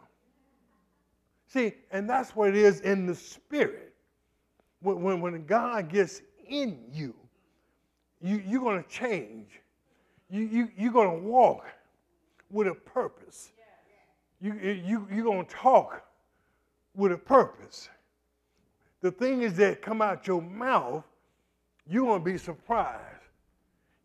See, 1.48 1.74
and 1.91 2.10
that's 2.10 2.36
what 2.36 2.50
it 2.50 2.56
is 2.56 2.82
in 2.82 3.06
the 3.06 3.15
spirit. 3.15 3.94
When, 4.82 5.01
when, 5.01 5.22
when 5.22 5.46
God 5.46 5.89
gets 5.89 6.22
in 6.48 6.79
you, 6.91 7.15
you 8.22 8.41
you're 8.48 8.62
going 8.62 8.84
to 8.84 8.89
change. 8.89 9.60
You, 10.29 10.41
you, 10.41 10.72
you're 10.77 10.91
going 10.91 11.22
to 11.22 11.27
walk 11.27 11.65
with 12.50 12.67
a 12.67 12.75
purpose. 12.75 13.51
You, 14.41 14.53
you, 14.53 15.08
you're 15.12 15.24
going 15.24 15.46
to 15.46 15.51
talk 15.53 16.03
with 16.96 17.12
a 17.12 17.17
purpose. 17.17 17.89
The 19.01 19.12
thing 19.12 19.41
is 19.41 19.53
that 19.56 19.82
come 19.82 20.01
out 20.01 20.27
your 20.27 20.41
mouth, 20.41 21.03
you're 21.89 22.06
going 22.06 22.20
to 22.20 22.25
be 22.25 22.38
surprised. 22.38 23.01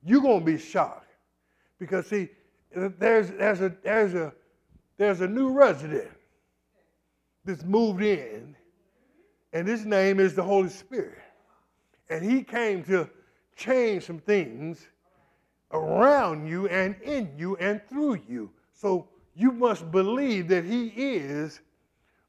You're 0.04 0.20
going 0.20 0.40
to 0.40 0.46
be 0.46 0.58
shocked. 0.58 1.12
Because, 1.82 2.06
see, 2.06 2.28
there's, 2.72 3.30
there's, 3.32 3.60
a, 3.60 3.74
there's, 3.82 4.14
a, 4.14 4.32
there's 4.98 5.20
a 5.20 5.26
new 5.26 5.50
resident 5.50 6.12
that's 7.44 7.64
moved 7.64 8.02
in, 8.02 8.54
and 9.52 9.66
his 9.66 9.84
name 9.84 10.20
is 10.20 10.36
the 10.36 10.44
Holy 10.44 10.68
Spirit. 10.68 11.18
And 12.08 12.24
he 12.24 12.44
came 12.44 12.84
to 12.84 13.10
change 13.56 14.04
some 14.04 14.20
things 14.20 14.86
around 15.72 16.46
you 16.46 16.68
and 16.68 16.94
in 17.02 17.34
you 17.36 17.56
and 17.56 17.80
through 17.88 18.20
you. 18.28 18.48
So 18.72 19.08
you 19.34 19.50
must 19.50 19.90
believe 19.90 20.46
that 20.48 20.64
he 20.64 20.86
is 20.86 21.62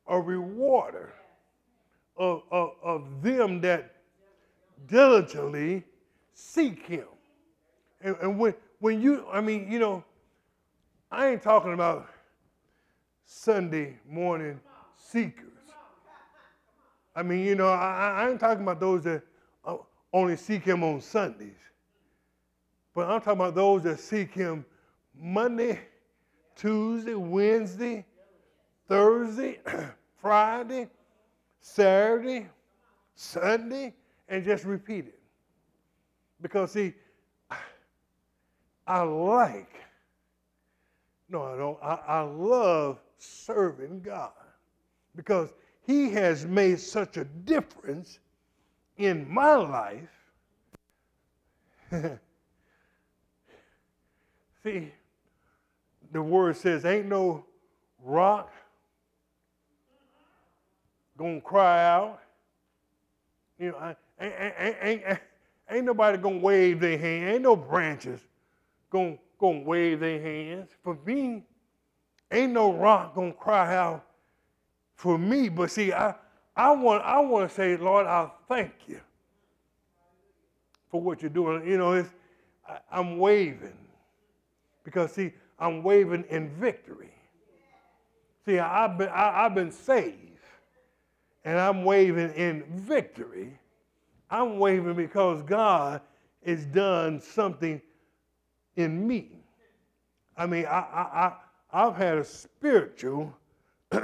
a 0.07 0.19
rewarder 0.19 1.13
of, 2.17 2.41
of, 2.50 2.72
of 2.81 3.22
them 3.22 3.62
that 3.62 3.98
diligently 4.88 5.83
seek 6.33 6.88
him. 6.88 7.05
And, 8.01 8.15
and 8.19 8.39
when, 8.39 8.55
when 8.84 9.02
you, 9.02 9.25
I 9.32 9.40
mean, 9.40 9.72
you 9.72 9.80
know, 9.80 10.04
I 11.10 11.30
ain't 11.30 11.42
talking 11.42 11.72
about 11.72 12.06
Sunday 13.24 13.96
morning 14.06 14.60
seekers. 14.98 15.54
I 17.16 17.24
mean, 17.24 17.46
you 17.46 17.56
know, 17.56 17.70
I, 17.70 18.24
I 18.24 18.30
ain't 18.30 18.42
talking 18.42 18.62
about 18.62 18.82
those 18.82 19.06
that 19.06 19.24
uh, 19.63 19.78
only 20.12 20.36
seek 20.36 20.66
him 20.66 20.84
on 20.84 21.00
Sundays. 21.00 21.56
But 22.94 23.10
I'm 23.10 23.22
talking 23.22 23.40
about 23.40 23.56
those 23.56 23.84
that 23.84 24.02
seek 24.02 24.34
him 24.34 24.66
Monday, 25.18 25.80
Tuesday, 26.54 27.16
Wednesday, 27.16 28.06
Thursday, 28.90 29.62
Friday, 30.22 30.90
Saturday, 31.62 32.48
Sunday, 33.16 33.94
and 34.28 34.44
just 34.44 34.66
repeat 34.66 35.06
it. 35.06 35.20
Because, 36.42 36.74
see, 36.74 36.96
I 38.86 39.02
like, 39.02 39.74
no, 41.30 41.44
I 41.44 41.58
don't, 41.58 41.78
I, 41.82 42.00
I 42.08 42.22
love 42.22 43.00
serving 43.18 44.02
God 44.02 44.32
because 45.16 45.54
He 45.86 46.12
has 46.12 46.46
made 46.46 46.80
such 46.80 47.18
a 47.18 47.24
difference 47.24 48.20
in 48.98 49.32
my 49.32 49.56
life. 49.56 50.10
See, 54.63 54.92
the 56.12 56.22
word 56.22 56.58
says, 56.58 56.86
ain't 56.86 57.08
no 57.08 57.46
rock 58.04 58.52
gonna 61.18 61.42
cry 61.42 61.86
out. 61.86 62.20
You 63.60 63.72
know, 63.72 63.96
ain't, 64.20 64.34
ain't, 64.58 64.78
ain't, 64.82 65.20
ain't 65.70 65.86
nobody 65.86 66.18
gonna 66.18 66.40
wave 66.40 66.80
their 66.80 66.98
hand. 66.98 67.30
Ain't 67.30 67.44
no 67.44 67.56
branches 67.56 68.20
gonna, 68.93 69.17
gonna 69.39 69.59
wave 69.59 70.00
their 70.00 70.21
hands. 70.21 70.69
For 70.83 70.97
me, 71.05 71.43
ain't 72.31 72.53
no 72.53 72.71
rock 72.71 73.15
gonna 73.15 73.33
cry 73.33 73.75
out 73.75 74.05
for 74.95 75.17
me. 75.17 75.50
But 75.50 75.71
see, 75.71 75.91
I, 75.91 76.15
I 76.55 76.71
want 76.71 77.03
I 77.03 77.19
want 77.19 77.50
to 77.50 77.53
say, 77.53 77.75
Lord, 77.75 78.05
I 78.05 78.29
thank 78.47 78.71
you 78.88 79.01
for 80.89 81.01
what 81.01 81.21
you're 81.21 81.29
doing. 81.29 81.67
You 81.67 81.77
know, 81.77 81.93
it's, 81.93 82.09
I, 82.69 82.77
I'm 82.91 83.17
waving 83.17 83.77
because 84.83 85.12
see, 85.12 85.33
I'm 85.59 85.83
waving 85.83 86.23
in 86.29 86.50
victory. 86.51 87.09
See, 88.45 88.59
I've 88.59 88.97
been 88.97 89.09
I, 89.09 89.45
I've 89.45 89.55
been 89.55 89.71
saved, 89.71 90.17
and 91.43 91.59
I'm 91.59 91.83
waving 91.83 92.31
in 92.35 92.63
victory. 92.75 93.57
I'm 94.29 94.59
waving 94.59 94.95
because 94.95 95.41
God 95.43 96.01
has 96.45 96.65
done 96.65 97.21
something 97.21 97.81
in 98.75 99.08
me. 99.08 99.30
I 100.36 100.46
mean, 100.46 100.65
I, 100.65 100.80
I, 100.80 101.34
I, 101.74 101.88
I've 101.88 101.96
had 101.96 102.18
a 102.18 102.24
spiritual, 102.24 103.36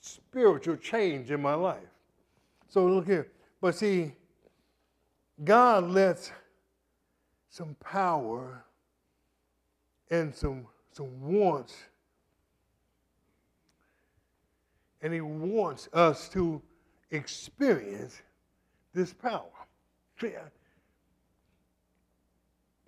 spiritual 0.00 0.76
change 0.76 1.30
in 1.30 1.42
my 1.42 1.54
life. 1.54 1.82
So 2.68 2.86
look 2.86 3.06
here. 3.06 3.28
But 3.60 3.74
see, 3.74 4.12
God 5.44 5.84
lets 5.84 6.32
some 7.50 7.74
power 7.80 8.64
and 10.10 10.34
some 10.34 10.66
some 10.98 11.20
wants. 11.20 11.76
And 15.00 15.12
he 15.14 15.20
wants 15.20 15.88
us 15.92 16.28
to 16.30 16.60
experience 17.12 18.20
this 18.92 19.12
power. 19.12 19.44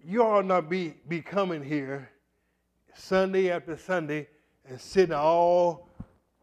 You 0.05 0.23
ought 0.23 0.47
not 0.47 0.69
be, 0.71 0.95
be 1.09 1.21
coming 1.21 1.63
here 1.63 2.11
Sunday 2.95 3.51
after 3.51 3.77
Sunday 3.77 4.29
and 4.69 4.81
sitting 4.81 5.15
all 5.15 5.89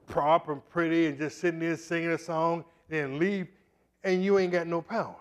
proper 0.06 0.54
and 0.54 0.70
pretty 0.70 1.08
and 1.08 1.18
just 1.18 1.40
sitting 1.40 1.60
there 1.60 1.76
singing 1.76 2.12
a 2.12 2.18
song, 2.18 2.64
then 2.90 3.20
leave, 3.20 3.48
and 4.04 4.24
you 4.24 4.40
ain't 4.40 4.52
got 4.52 4.68
no 4.68 4.82
power. 4.82 5.16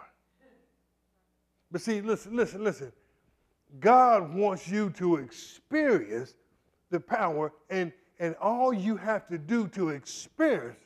But 1.71 1.81
see, 1.81 2.01
listen, 2.01 2.37
listen, 2.37 2.63
listen. 2.63 2.93
God 3.81 4.33
wants 4.33 4.69
you 4.69 4.91
to 4.91 5.17
experience 5.17 6.35
the 6.91 7.01
power, 7.01 7.53
and, 7.69 7.93
and 8.21 8.37
all 8.37 8.73
you 8.73 8.97
have 8.97 9.29
to 9.29 9.39
do 9.39 9.67
to 9.69 9.91
experience 9.91 10.79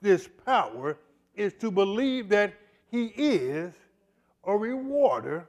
this 0.00 0.28
power 0.44 0.96
is 1.34 1.52
to 1.54 1.70
believe 1.70 2.28
that 2.30 2.54
He 2.90 3.06
is 3.16 3.74
a 4.44 4.56
rewarder, 4.56 5.48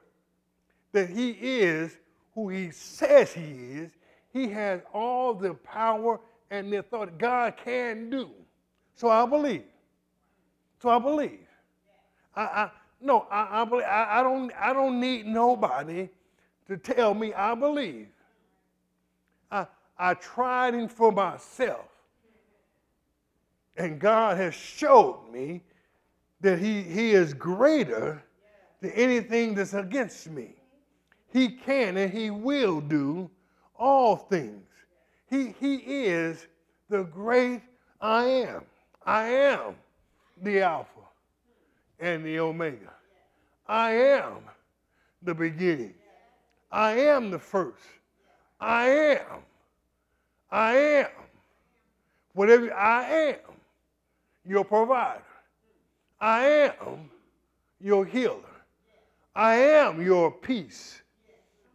that 0.94 1.10
He 1.10 1.30
is 1.32 1.98
who 2.34 2.48
He 2.48 2.70
says 2.70 3.32
He 3.32 3.42
is. 3.42 3.90
He 4.32 4.48
has 4.48 4.80
all 4.92 5.34
the 5.34 5.54
power 5.54 6.18
and 6.50 6.72
the 6.72 6.78
authority 6.78 7.12
God 7.18 7.56
can 7.62 8.08
do. 8.08 8.30
So 8.94 9.10
I 9.10 9.26
believe. 9.26 9.64
So 10.80 10.88
I 10.88 10.98
believe. 10.98 11.46
I, 12.34 12.42
I 12.42 12.70
no, 13.00 13.26
I, 13.30 13.62
I 13.62 13.64
believe. 13.64 13.84
I, 13.84 14.20
I 14.20 14.22
don't. 14.22 14.52
I 14.58 14.72
don't 14.72 14.98
need 14.98 15.26
nobody 15.26 16.08
to 16.68 16.76
tell 16.76 17.12
me 17.12 17.34
I 17.34 17.54
believe. 17.54 18.08
I, 19.50 19.66
I 19.98 20.14
tried 20.14 20.74
it 20.74 20.90
for 20.90 21.12
myself. 21.12 21.86
And 23.76 23.98
God 23.98 24.36
has 24.36 24.54
showed 24.54 25.20
me 25.32 25.62
that 26.40 26.58
he, 26.58 26.82
he 26.82 27.12
is 27.12 27.34
greater 27.34 28.22
than 28.80 28.90
anything 28.92 29.54
that's 29.54 29.74
against 29.74 30.30
me. 30.30 30.53
He 31.34 31.48
can 31.50 31.98
and 31.98 32.10
He 32.10 32.30
will 32.30 32.80
do 32.80 33.30
all 33.76 34.16
things. 34.16 34.64
He, 35.28 35.54
he 35.60 35.76
is 35.76 36.46
the 36.88 37.02
great 37.02 37.60
I 38.00 38.24
am. 38.24 38.62
I 39.04 39.26
am 39.26 39.74
the 40.42 40.62
Alpha 40.62 40.88
and 42.00 42.24
the 42.24 42.38
Omega. 42.38 42.94
I 43.68 43.90
am 43.92 44.38
the 45.22 45.34
beginning 45.34 45.94
I 46.74 46.92
am 46.94 47.30
the 47.30 47.38
first. 47.38 47.84
I 48.60 48.88
am. 48.88 49.42
I 50.50 50.74
am. 50.74 51.10
Whatever 52.32 52.74
I 52.74 53.04
am, 53.04 53.54
your 54.44 54.64
provider. 54.64 55.22
I 56.20 56.44
am 56.44 57.08
your 57.80 58.04
healer. 58.04 58.40
I 59.36 59.54
am 59.54 60.04
your 60.04 60.32
peace. 60.32 61.00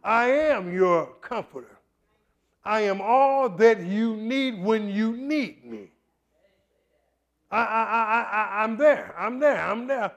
I 0.02 0.26
am 0.30 0.72
your 0.72 1.06
comforter. 1.20 1.76
I 2.64 2.82
am 2.82 3.00
all 3.00 3.48
that 3.48 3.80
you 3.84 4.16
need 4.16 4.62
when 4.62 4.88
you 4.88 5.16
need 5.16 5.64
me. 5.64 5.90
I, 7.50 7.58
I, 7.58 7.82
I, 7.82 8.22
I, 8.60 8.62
I'm 8.62 8.76
there. 8.76 9.14
I'm 9.18 9.40
there. 9.40 9.60
I'm 9.60 9.86
there. 9.86 10.12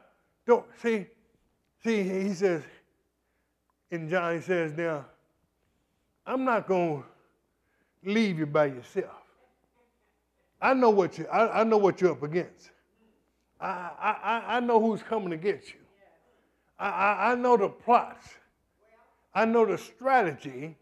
Don't 0.46 0.66
see. 0.82 1.08
See, 1.84 2.04
he 2.04 2.34
says, 2.34 2.62
and 3.92 4.10
John, 4.10 4.42
says, 4.42 4.74
Now, 4.74 5.06
I'm 6.26 6.46
not 6.46 6.68
to 6.68 7.04
leave 8.06 8.40
you 8.40 8.46
by 8.46 8.68
yourself. 8.68 9.12
I 10.62 10.74
know 10.74 10.90
what 10.90 11.18
you 11.18 11.28
I, 11.28 11.62
I 11.62 11.64
know 11.64 11.78
what 11.78 12.00
you're 12.00 12.12
up 12.12 12.24
against. 12.24 12.72
I, 13.60 13.90
I, 14.00 14.44
I 14.58 14.60
know 14.60 14.80
who's 14.80 15.04
coming 15.04 15.30
to 15.30 15.38
get 15.38 15.68
you. 15.68 15.80
I, 16.80 16.90
I, 16.90 17.32
I 17.32 17.36
know 17.36 17.58
the 17.58 17.70
plots. 17.70 18.28
I 19.34 19.46
know 19.46 19.66
the 19.66 19.78
strategy 19.78 20.76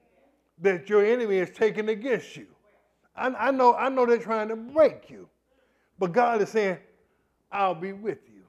that 0.59 0.89
your 0.89 1.05
enemy 1.05 1.37
is 1.37 1.49
taking 1.49 1.89
against 1.89 2.35
you. 2.35 2.47
I, 3.15 3.27
I, 3.27 3.51
know, 3.51 3.75
I 3.75 3.89
know 3.89 4.05
they're 4.05 4.17
trying 4.17 4.49
to 4.49 4.55
break 4.55 5.09
you. 5.09 5.27
But 5.99 6.13
God 6.13 6.41
is 6.41 6.49
saying, 6.49 6.77
I'll 7.51 7.75
be 7.75 7.93
with 7.93 8.19
you. 8.33 8.41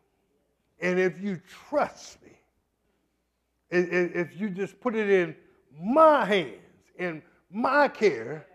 And 0.81 0.99
if 0.99 1.21
you 1.21 1.41
trust 1.69 2.19
me, 2.23 2.31
if 3.71 4.39
you 4.39 4.51
just 4.51 4.81
put 4.81 4.95
it 4.95 5.09
in 5.09 5.35
my 5.81 6.25
hands, 6.25 6.57
in 6.99 7.23
my 7.51 7.89
care, 7.89 8.47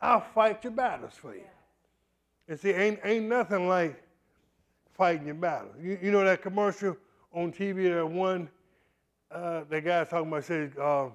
I'll 0.00 0.20
fight 0.20 0.62
your 0.64 0.72
battles 0.72 1.14
for 1.14 1.34
you. 1.34 1.42
And 2.48 2.58
see, 2.58 2.70
ain't, 2.70 3.00
ain't 3.04 3.26
nothing 3.26 3.68
like 3.68 4.02
fighting 4.96 5.26
your 5.26 5.34
battles. 5.34 5.74
You, 5.80 5.98
you 6.00 6.10
know 6.10 6.24
that 6.24 6.42
commercial 6.42 6.96
on 7.32 7.52
TV 7.52 7.92
that 7.92 8.06
one, 8.06 8.48
uh, 9.30 9.64
that 9.68 9.84
guy 9.84 10.04
talking 10.04 10.28
about 10.28 10.44
said, 10.44 10.72
uh, 10.80 11.08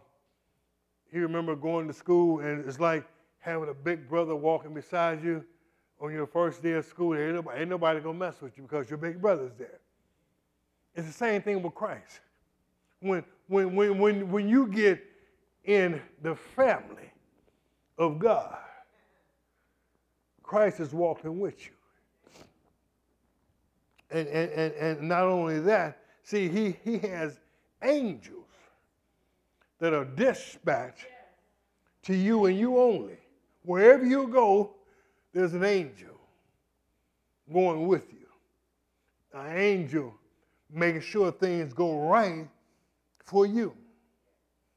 he 1.12 1.20
remember 1.20 1.56
going 1.56 1.88
to 1.88 1.94
school 1.94 2.40
and 2.40 2.66
it's 2.66 2.80
like 2.80 3.06
having 3.40 3.70
a 3.70 3.74
big 3.74 4.08
brother 4.08 4.36
walking 4.36 4.74
beside 4.74 5.24
you 5.24 5.44
on 6.00 6.12
your 6.12 6.28
first 6.28 6.64
day 6.64 6.74
of 6.74 6.86
school. 6.86 7.16
Ain't 7.16 7.36
nobody, 7.36 7.62
ain't 7.62 7.70
nobody 7.70 8.00
gonna 8.00 8.18
mess 8.18 8.42
with 8.42 8.58
you 8.58 8.64
because 8.64 8.90
your 8.90 8.98
big 8.98 9.22
brother's 9.22 9.54
there. 9.58 9.80
It's 10.96 11.08
the 11.08 11.14
same 11.14 11.42
thing 11.42 11.62
with 11.62 11.74
Christ 11.74 12.22
when, 13.02 13.24
when, 13.48 13.76
when, 13.76 13.98
when, 13.98 14.32
when 14.32 14.48
you 14.48 14.68
get 14.68 15.04
in 15.66 16.02
the 16.22 16.36
family 16.36 17.12
of 17.98 18.20
God, 18.20 18.58
Christ 20.44 20.80
is 20.80 20.94
walking 20.94 21.40
with 21.40 21.66
you. 21.66 21.72
And, 24.12 24.28
and, 24.28 24.52
and, 24.52 24.74
and 24.74 25.02
not 25.08 25.24
only 25.24 25.60
that, 25.62 26.00
see, 26.24 26.50
he, 26.50 26.76
he 26.84 26.98
has 27.00 27.40
angels 27.84 28.46
that 29.80 29.94
are 29.94 30.06
dispatched 30.06 31.08
to 32.04 32.16
you 32.16 32.46
and 32.46 32.58
you 32.58 32.78
only. 32.78 33.18
Wherever 33.64 34.06
you 34.06 34.28
go, 34.28 34.76
there's 35.34 35.54
an 35.54 35.64
angel 35.64 36.20
going 37.52 37.88
with 37.88 38.12
you. 38.12 38.28
An 39.34 39.58
angel 39.58 40.14
making 40.70 41.02
sure 41.02 41.32
things 41.32 41.74
go 41.74 42.08
right 42.08 42.48
for 43.24 43.46
you. 43.46 43.76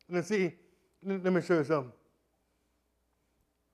Now, 0.09 0.23
see, 0.23 0.55
let 1.03 1.33
me 1.33 1.41
show 1.41 1.59
you 1.59 1.65
something. 1.65 1.93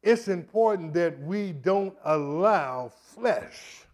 It's 0.03 0.29
important 0.29 0.95
that 0.95 1.21
we 1.21 1.53
don't 1.53 1.95
allow 2.05 2.91
flesh 3.15 3.85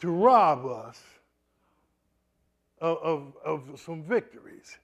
to 0.00 0.10
rob 0.10 0.66
us 0.66 1.02
of, 2.84 3.32
of, 3.44 3.68
of 3.72 3.80
some 3.80 4.02
victories. 4.02 4.78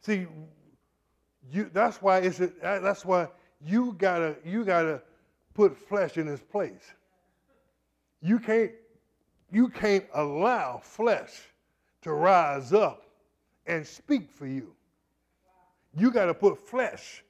See, 0.00 0.26
you, 1.50 1.70
that's 1.72 2.02
why 2.02 2.18
it's 2.18 2.40
a, 2.40 2.50
that's 2.60 3.04
why 3.04 3.28
you 3.64 3.94
gotta 3.98 4.36
you 4.44 4.64
gotta 4.64 5.02
put 5.54 5.76
flesh 5.76 6.18
in 6.18 6.28
its 6.28 6.42
place. 6.42 6.92
You 8.22 8.38
can't 8.38 8.72
you 9.50 9.68
can't 9.68 10.04
allow 10.14 10.78
flesh 10.78 11.40
to 12.02 12.12
rise 12.12 12.72
up 12.72 13.04
and 13.66 13.86
speak 13.86 14.30
for 14.30 14.46
you. 14.46 14.74
You 15.96 16.10
got 16.10 16.26
to 16.26 16.34
put 16.34 16.58
flesh 16.58 17.24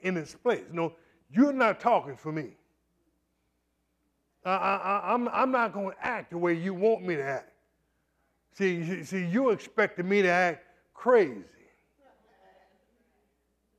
in 0.00 0.16
its 0.16 0.34
place. 0.34 0.64
No, 0.72 0.92
you're 1.30 1.52
not 1.52 1.80
talking 1.80 2.16
for 2.16 2.32
me. 2.32 2.56
I, 4.44 4.50
I, 4.50 5.12
I'm, 5.12 5.28
I'm 5.28 5.50
not 5.50 5.72
going 5.72 5.90
to 5.90 6.06
act 6.06 6.30
the 6.30 6.38
way 6.38 6.54
you 6.54 6.72
want 6.72 7.04
me 7.04 7.16
to 7.16 7.22
act. 7.22 7.50
See, 8.56 9.04
see, 9.04 9.26
you're 9.26 9.52
expecting 9.52 10.08
me 10.08 10.22
to 10.22 10.28
act 10.28 10.64
crazy. 10.94 11.42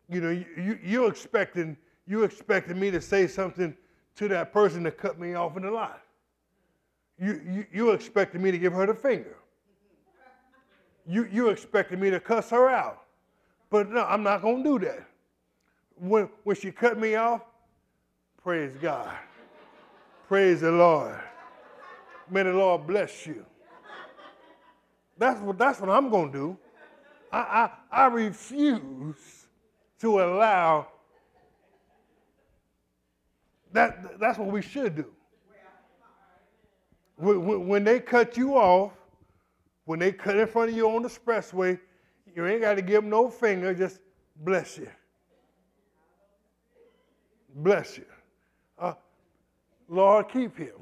You 0.09 0.21
know, 0.21 0.29
you, 0.29 0.79
you're 0.83 1.09
expecting 1.09 1.75
you 2.05 2.23
expecting 2.23 2.79
me 2.79 2.91
to 2.91 3.01
say 3.01 3.27
something 3.27 3.75
to 4.15 4.27
that 4.29 4.53
person 4.53 4.83
that 4.83 4.97
cut 4.97 5.19
me 5.19 5.33
off 5.33 5.57
in 5.57 5.63
the 5.63 5.71
lot. 5.71 6.01
You, 7.19 7.41
you, 7.45 7.65
you're 7.73 7.95
expecting 7.95 8.41
me 8.41 8.51
to 8.51 8.57
give 8.57 8.71
her 8.73 8.85
the 8.85 8.93
finger 8.93 9.37
you, 11.07 11.27
you 11.31 11.49
expected 11.49 11.99
me 11.99 12.09
to 12.09 12.19
cuss 12.19 12.49
her 12.49 12.69
out. 12.69 13.03
But 13.69 13.89
no, 13.89 14.03
I'm 14.03 14.23
not 14.23 14.41
going 14.41 14.63
to 14.63 14.79
do 14.79 14.85
that. 14.85 15.07
When, 15.99 16.29
when 16.43 16.55
she 16.55 16.71
cut 16.71 16.99
me 16.99 17.15
off, 17.15 17.41
praise 18.43 18.75
God. 18.81 19.15
praise 20.27 20.61
the 20.61 20.71
Lord. 20.71 21.19
May 22.29 22.43
the 22.43 22.53
Lord 22.53 22.85
bless 22.85 23.25
you. 23.25 23.45
That's 25.17 25.39
what, 25.41 25.57
that's 25.57 25.79
what 25.79 25.89
I'm 25.89 26.09
going 26.09 26.31
to 26.31 26.37
do. 26.37 26.57
I, 27.31 27.69
I, 27.91 28.03
I 28.03 28.05
refuse 28.07 29.47
to 29.99 30.21
allow 30.21 30.87
that. 33.73 34.19
That's 34.19 34.37
what 34.37 34.47
we 34.47 34.61
should 34.61 34.95
do. 34.95 35.05
When, 37.17 37.67
when 37.67 37.83
they 37.83 37.99
cut 37.99 38.37
you 38.37 38.55
off, 38.55 38.93
when 39.85 39.99
they 39.99 40.11
cut 40.11 40.37
in 40.37 40.47
front 40.47 40.69
of 40.69 40.75
you 40.75 40.87
on 40.89 41.01
the 41.01 41.09
expressway 41.09 41.79
You 42.35 42.45
ain't 42.45 42.61
got 42.61 42.75
to 42.75 42.81
give 42.81 43.03
him 43.03 43.09
no 43.09 43.29
finger, 43.29 43.73
just 43.73 43.99
bless 44.35 44.77
you. 44.77 44.89
Bless 47.55 47.97
you. 47.97 48.05
Uh, 48.77 48.93
Lord, 49.89 50.29
keep 50.29 50.55
him. 50.55 50.75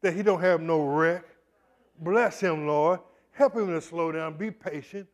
That 0.00 0.14
he 0.14 0.22
don't 0.22 0.40
have 0.40 0.60
no 0.60 0.84
wreck. 0.84 1.24
Bless 1.98 2.38
him, 2.38 2.68
Lord. 2.68 3.00
Help 3.38 3.54
him 3.54 3.68
to 3.68 3.80
slow 3.80 4.10
down. 4.10 4.36
Be 4.36 4.50
patient. 4.50 5.06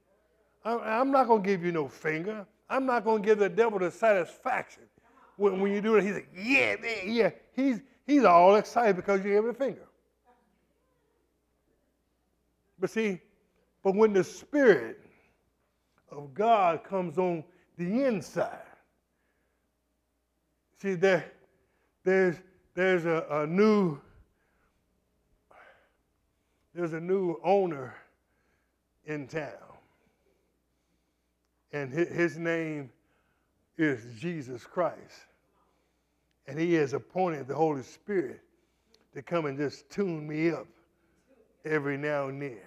I'm 0.65 1.11
not 1.11 1.27
going 1.27 1.43
to 1.43 1.47
give 1.47 1.63
you 1.63 1.73
no 1.73 1.89
finger. 1.89 2.47
I'm 2.71 2.87
not 2.87 3.05
going 3.05 3.21
to 3.21 3.27
give 3.27 3.39
the 3.39 3.51
devil 3.51 3.79
the 3.79 3.91
satisfaction. 3.91 4.85
When, 5.37 5.61
when 5.61 5.73
you 5.73 5.83
do 5.83 5.97
it, 5.97 6.05
he's 6.05 6.15
like, 6.15 6.31
yeah, 6.35 6.77
man, 6.81 6.97
yeah. 7.05 7.31
He's, 7.55 7.83
he's 8.07 8.25
all 8.25 8.57
excited 8.57 8.97
because 8.97 9.23
you 9.23 9.33
gave 9.33 9.45
him 9.45 9.51
a 9.51 9.53
finger. 9.53 9.87
But 12.79 12.89
see, 12.89 13.21
but 13.83 13.95
when 13.95 14.15
the 14.15 14.25
Spirit 14.25 15.03
of 16.11 16.33
God 16.33 16.83
comes 16.83 17.19
on 17.19 17.45
the 17.77 18.05
inside, 18.05 18.57
see, 20.81 20.95
there, 20.95 21.31
there's, 22.05 22.37
there's 22.75 23.05
a, 23.05 23.27
a 23.31 23.47
new 23.47 24.01
there's 26.75 26.93
a 26.93 27.01
new 27.01 27.37
owner 27.45 27.95
in 29.07 29.27
town. 29.27 29.51
And 31.73 31.93
his 31.93 32.39
name 32.39 32.91
is 33.77 34.01
Jesus 34.21 34.65
Christ. 34.65 35.27
And 36.47 36.59
he 36.59 36.75
has 36.75 36.93
appointed 36.93 37.49
the 37.49 37.55
Holy 37.55 37.83
Spirit 37.83 38.41
to 39.15 39.23
come 39.23 39.47
and 39.47 39.59
just 39.59 39.91
tune 39.91 40.27
me 40.27 40.51
up 40.51 40.67
every 41.65 41.97
now 41.97 42.29
and 42.29 42.41
then. 42.41 42.59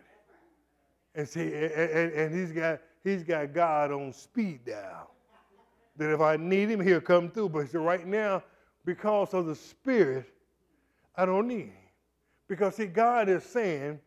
And 1.15 1.27
see, 1.27 1.53
and, 1.53 2.11
and 2.11 2.35
he's 2.35 2.51
got 2.51 2.81
he's 3.03 3.23
got 3.23 3.53
God 3.53 3.91
on 3.91 4.11
speed 4.13 4.65
dial. 4.65 5.11
That 5.97 6.13
if 6.13 6.21
I 6.21 6.37
need 6.37 6.69
him, 6.69 6.79
he'll 6.79 7.01
come 7.01 7.31
through. 7.31 7.49
But 7.49 7.73
right 7.73 8.05
now, 8.05 8.43
because 8.85 9.33
of 9.33 9.45
the 9.45 9.55
Spirit, 9.55 10.25
I 11.15 11.25
don't 11.25 11.47
need 11.47 11.67
him. 11.67 11.73
Because 12.47 12.75
see, 12.75 12.85
God 12.85 13.29
is 13.29 13.43
saying, 13.43 13.99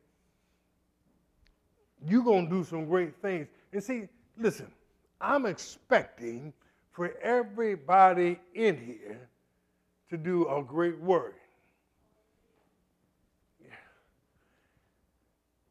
you're 2.06 2.24
going 2.24 2.48
to 2.48 2.50
do 2.50 2.64
some 2.64 2.86
great 2.86 3.14
things. 3.20 3.48
And 3.72 3.82
see, 3.82 4.08
listen, 4.38 4.70
I'm 5.20 5.46
expecting 5.46 6.52
for 6.92 7.14
everybody 7.22 8.38
in 8.54 8.76
here 8.76 9.28
to 10.08 10.16
do 10.16 10.48
a 10.48 10.62
great 10.62 10.98
work. 11.00 11.36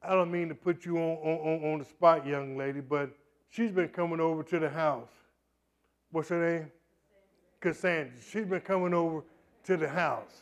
I 0.02 0.14
don't 0.16 0.32
mean 0.32 0.48
to 0.48 0.56
put 0.56 0.86
you 0.86 0.98
on, 0.98 1.18
on, 1.18 1.74
on 1.74 1.80
the 1.80 1.86
spot, 1.86 2.26
young 2.26 2.58
lady, 2.58 2.80
but 2.80 3.10
she's 3.50 3.72
been 3.72 3.90
coming 3.90 4.20
over 4.20 4.44
to 4.44 4.60
the 4.60 4.70
house. 4.70 5.12
What's 6.12 6.30
her 6.30 6.60
name? 6.60 6.72
Cassandra. 7.60 8.14
She's 8.22 8.46
been 8.46 8.62
coming 8.62 8.94
over 8.94 9.24
to 9.66 9.78
the 9.78 9.90
house. 9.90 10.42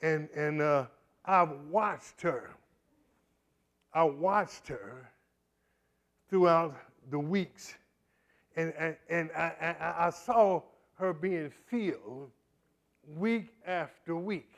And, 0.00 0.28
and 0.30 0.62
uh, 0.62 0.86
I've 1.24 1.50
watched 1.70 2.22
her 2.22 2.50
I 3.94 4.04
watched 4.04 4.68
her 4.68 5.10
throughout 6.28 6.74
the 7.10 7.18
weeks, 7.18 7.74
and, 8.56 8.72
and, 8.78 8.96
and 9.10 9.30
I, 9.36 9.52
I, 9.60 10.06
I 10.06 10.10
saw 10.10 10.62
her 10.94 11.12
being 11.12 11.50
filled 11.66 12.30
week 13.06 13.48
after 13.66 14.16
week 14.16 14.54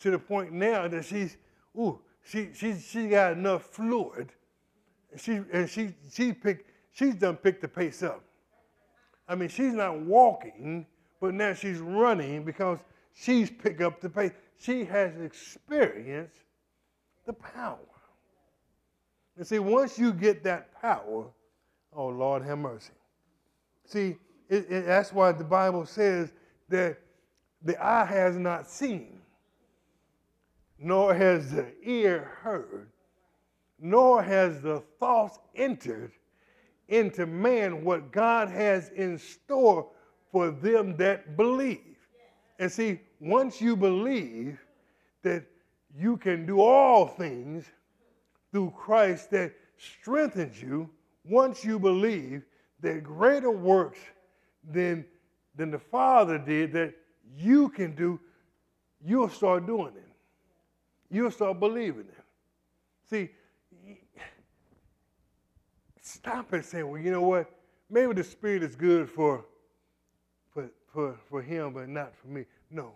to 0.00 0.10
the 0.10 0.18
point 0.18 0.52
now 0.52 0.88
that 0.88 1.04
she's, 1.04 1.36
ooh, 1.76 2.00
she, 2.24 2.50
she, 2.54 2.74
she 2.78 3.08
got 3.08 3.32
enough 3.32 3.64
fluid. 3.64 4.32
And 5.10 5.20
she, 5.20 5.40
and 5.52 5.68
she, 5.68 5.94
she 6.12 6.32
picked, 6.32 6.70
she's 6.92 7.14
done 7.14 7.36
picked 7.36 7.62
the 7.62 7.68
pace 7.68 8.02
up. 8.02 8.22
I 9.26 9.34
mean, 9.34 9.48
she's 9.48 9.72
not 9.72 9.98
walking, 10.00 10.86
but 11.20 11.34
now 11.34 11.54
she's 11.54 11.78
running 11.78 12.44
because 12.44 12.78
she's 13.14 13.50
picked 13.50 13.80
up 13.80 14.00
the 14.00 14.08
pace. 14.08 14.32
She 14.58 14.84
has 14.84 15.12
experienced 15.20 16.36
the 17.26 17.32
power. 17.32 17.78
And 19.38 19.46
see, 19.46 19.60
once 19.60 19.98
you 19.98 20.12
get 20.12 20.42
that 20.42 20.78
power, 20.82 21.26
oh 21.92 22.08
Lord, 22.08 22.42
have 22.42 22.58
mercy. 22.58 22.90
See, 23.84 24.16
it, 24.48 24.66
it, 24.68 24.86
that's 24.86 25.12
why 25.12 25.30
the 25.30 25.44
Bible 25.44 25.86
says 25.86 26.32
that 26.68 26.98
the 27.62 27.82
eye 27.82 28.04
has 28.04 28.36
not 28.36 28.68
seen, 28.68 29.20
nor 30.76 31.14
has 31.14 31.52
the 31.52 31.72
ear 31.84 32.32
heard, 32.42 32.90
nor 33.78 34.24
has 34.24 34.60
the 34.60 34.80
thoughts 34.98 35.38
entered 35.54 36.10
into 36.88 37.24
man 37.24 37.84
what 37.84 38.10
God 38.10 38.48
has 38.48 38.88
in 38.88 39.18
store 39.18 39.88
for 40.32 40.50
them 40.50 40.96
that 40.96 41.36
believe. 41.36 41.96
And 42.58 42.72
see, 42.72 43.00
once 43.20 43.60
you 43.60 43.76
believe 43.76 44.58
that 45.22 45.44
you 45.96 46.16
can 46.16 46.44
do 46.44 46.60
all 46.60 47.06
things 47.06 47.70
through 48.52 48.72
Christ 48.76 49.30
that 49.30 49.52
strengthens 49.76 50.60
you 50.60 50.88
once 51.24 51.64
you 51.64 51.78
believe 51.78 52.42
that 52.80 53.02
greater 53.02 53.50
works 53.50 53.98
than, 54.70 55.04
than 55.56 55.70
the 55.70 55.78
Father 55.78 56.38
did 56.38 56.72
that 56.72 56.94
you 57.36 57.68
can 57.68 57.94
do, 57.94 58.18
you'll 59.04 59.28
start 59.28 59.66
doing 59.66 59.92
it. 59.96 60.08
You'll 61.10 61.30
start 61.30 61.58
believing 61.60 62.06
it. 62.08 62.24
See, 63.08 63.30
stop 66.02 66.52
and 66.52 66.64
say, 66.64 66.82
well, 66.82 67.00
you 67.00 67.10
know 67.10 67.22
what? 67.22 67.50
Maybe 67.90 68.12
the 68.12 68.24
Spirit 68.24 68.62
is 68.62 68.76
good 68.76 69.08
for, 69.08 69.44
for, 70.52 70.70
for, 70.92 71.18
for 71.28 71.42
him, 71.42 71.72
but 71.72 71.88
not 71.88 72.14
for 72.14 72.28
me. 72.28 72.44
No. 72.70 72.92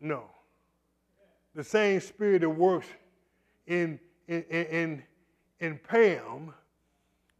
No. 0.00 0.24
The 1.54 1.64
same 1.64 2.00
Spirit 2.00 2.42
that 2.42 2.50
works 2.50 2.86
in 3.66 3.98
in, 4.28 4.42
in, 4.42 5.02
in 5.60 5.78
Pam 5.78 6.54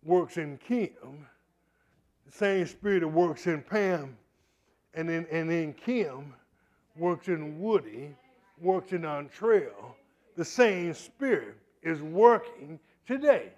works 0.02 0.36
in 0.36 0.58
Kim. 0.58 1.26
The 2.26 2.32
same 2.32 2.66
spirit 2.66 3.00
that 3.00 3.08
works 3.08 3.46
in 3.46 3.62
Pam 3.62 4.16
and 4.94 5.10
in, 5.10 5.26
and 5.30 5.50
in 5.50 5.72
Kim 5.72 6.34
works 6.96 7.28
in 7.28 7.58
Woody, 7.60 8.14
works 8.60 8.92
in 8.92 9.02
Trail. 9.32 9.96
The 10.36 10.44
same 10.44 10.94
spirit 10.94 11.56
is 11.82 12.02
working 12.02 12.78
today. 13.06 13.50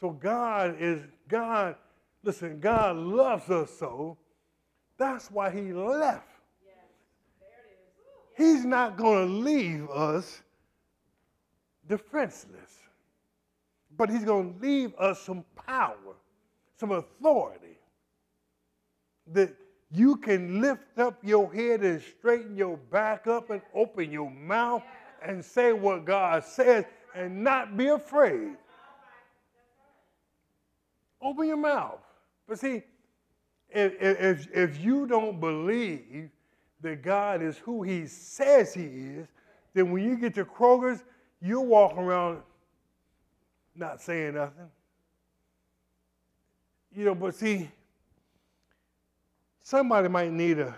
So 0.00 0.10
God 0.10 0.76
is, 0.80 1.00
God, 1.28 1.76
listen, 2.24 2.58
God 2.58 2.96
loves 2.96 3.48
us 3.50 3.70
so. 3.78 4.18
That's 4.98 5.30
why 5.30 5.50
he 5.50 5.72
left 5.72 6.31
He's 8.36 8.64
not 8.64 8.96
going 8.96 9.28
to 9.28 9.32
leave 9.32 9.88
us 9.90 10.42
defenseless, 11.88 12.78
but 13.96 14.08
He's 14.08 14.24
going 14.24 14.54
to 14.54 14.60
leave 14.60 14.94
us 14.98 15.20
some 15.20 15.44
power, 15.66 16.14
some 16.76 16.92
authority 16.92 17.78
that 19.32 19.54
you 19.90 20.16
can 20.16 20.60
lift 20.60 20.98
up 20.98 21.18
your 21.22 21.52
head 21.52 21.82
and 21.82 22.00
straighten 22.00 22.56
your 22.56 22.76
back 22.76 23.26
up 23.26 23.50
and 23.50 23.60
open 23.74 24.10
your 24.10 24.30
mouth 24.30 24.82
and 25.22 25.44
say 25.44 25.72
what 25.72 26.04
God 26.04 26.44
says 26.44 26.84
and 27.14 27.44
not 27.44 27.76
be 27.76 27.88
afraid. 27.88 28.56
Open 31.20 31.46
your 31.46 31.58
mouth. 31.58 32.00
But 32.48 32.58
see, 32.58 32.82
if, 33.68 33.94
if, 34.00 34.48
if 34.52 34.80
you 34.80 35.06
don't 35.06 35.38
believe 35.38 36.30
that 36.82 37.02
God 37.02 37.42
is 37.42 37.56
who 37.58 37.82
He 37.82 38.06
says 38.06 38.74
He 38.74 38.84
is, 38.84 39.28
then 39.74 39.90
when 39.90 40.04
you 40.04 40.16
get 40.16 40.34
to 40.34 40.44
Kroger's, 40.44 41.02
you'll 41.40 41.66
walk 41.66 41.96
around 41.96 42.42
not 43.74 44.00
saying 44.00 44.34
nothing. 44.34 44.68
You 46.94 47.06
know, 47.06 47.14
but 47.14 47.34
see, 47.34 47.70
somebody 49.62 50.08
might 50.08 50.30
need 50.30 50.58
a 50.58 50.76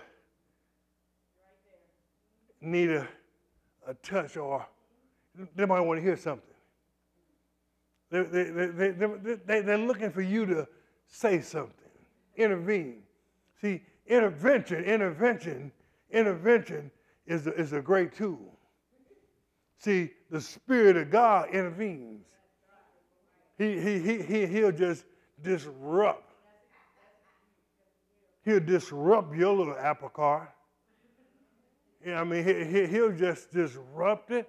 need 2.61 2.91
a, 2.91 3.07
a 3.87 3.95
touch 3.95 4.37
or 4.37 4.67
they 5.55 5.67
might 5.67 5.81
want 5.81 5.99
to 5.99 6.05
hear 6.05 6.17
something. 6.17 6.43
They, 8.11 8.23
they, 8.23 8.45
they, 8.45 8.91
they, 8.91 9.35
they, 9.45 9.61
they're 9.61 9.77
looking 9.79 10.11
for 10.11 10.23
you 10.23 10.47
to 10.47 10.69
say 11.09 11.41
something, 11.41 11.75
intervene. 12.37 13.03
See, 13.61 13.83
intervention, 14.07 14.85
intervention 14.85 15.73
intervention 16.15 16.91
is 17.27 17.47
a, 17.47 17.55
is 17.55 17.73
a 17.73 17.81
great 17.81 18.15
tool. 18.15 18.59
See, 19.79 20.11
the 20.31 20.41
Spirit 20.41 20.97
of 20.97 21.11
God 21.11 21.51
intervenes. 21.51 22.27
He, 23.59 23.81
he, 23.81 23.99
he, 23.99 24.23
he, 24.23 24.47
he'll 24.47 24.73
just 24.73 25.05
disrupt. 25.43 26.33
He'll 28.45 28.61
disrupt 28.61 29.35
your 29.35 29.55
little 29.57 29.77
apple 29.79 30.09
cart. 30.09 30.51
Yeah, 32.05 32.21
I 32.21 32.25
mean, 32.25 32.45
he, 32.45 32.65
he, 32.65 32.87
he'll 32.87 33.13
just 33.13 33.53
disrupt 33.53 34.31
it 34.31 34.49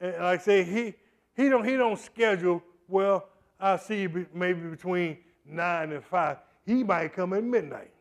And 0.00 0.12
like 0.14 0.40
I 0.40 0.42
say, 0.42 0.64
he 0.64 0.94
he 1.34 1.48
don't 1.48 1.64
he 1.64 1.76
don't 1.76 1.98
schedule. 1.98 2.62
Well, 2.88 3.28
I'll 3.58 3.78
see 3.78 4.02
you 4.02 4.26
maybe 4.34 4.60
between 4.60 5.18
nine 5.46 5.92
and 5.92 6.04
five. 6.04 6.38
He 6.66 6.84
might 6.84 7.14
come 7.14 7.32
at 7.32 7.44
midnight 7.44 7.92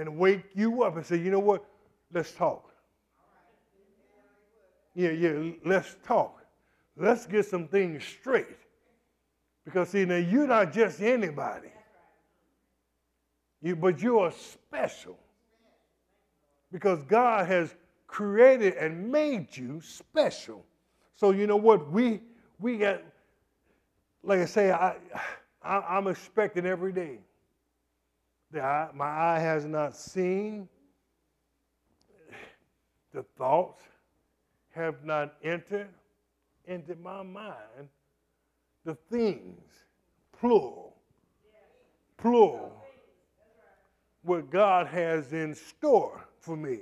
and 0.00 0.16
wake 0.16 0.44
you 0.54 0.82
up 0.82 0.96
and 0.96 1.04
say, 1.04 1.16
you 1.16 1.30
know 1.30 1.38
what? 1.40 1.64
Let's 2.12 2.32
talk. 2.32 2.72
Yeah, 4.94 5.10
yeah, 5.10 5.52
let's 5.64 5.96
talk. 6.04 6.42
Let's 6.96 7.26
get 7.26 7.46
some 7.46 7.68
things 7.68 8.02
straight. 8.02 8.58
Because 9.64 9.90
see, 9.90 10.04
now 10.06 10.16
you're 10.16 10.46
not 10.46 10.72
just 10.72 11.00
anybody. 11.02 11.68
You, 13.62 13.76
but 13.76 14.00
you 14.02 14.18
are 14.20 14.32
special. 14.32 15.18
Because 16.72 17.02
God 17.04 17.46
has 17.46 17.74
created 18.06 18.74
and 18.74 19.12
made 19.12 19.54
you 19.54 19.80
special. 19.82 20.64
So 21.14 21.32
you 21.32 21.46
know 21.46 21.56
what? 21.56 21.92
We 21.92 22.22
we 22.58 22.78
got, 22.78 23.02
like 24.22 24.40
I 24.40 24.46
say, 24.46 24.70
I, 24.70 24.96
I 25.62 25.98
am 25.98 26.06
expecting 26.08 26.64
every 26.64 26.92
day 26.92 27.18
that 28.52 28.64
I, 28.64 28.88
my 28.94 29.06
eye 29.06 29.38
has 29.38 29.64
not 29.64 29.96
seen, 29.96 30.68
the 33.12 33.22
thoughts 33.36 33.82
have 34.70 35.04
not 35.04 35.34
entered 35.42 35.88
into 36.66 36.94
my 36.96 37.22
mind, 37.22 37.88
the 38.84 38.94
things, 39.10 39.62
plural, 40.38 40.96
plural, 42.16 42.72
what 44.22 44.50
God 44.50 44.86
has 44.86 45.32
in 45.32 45.54
store 45.54 46.26
for 46.38 46.56
me. 46.56 46.80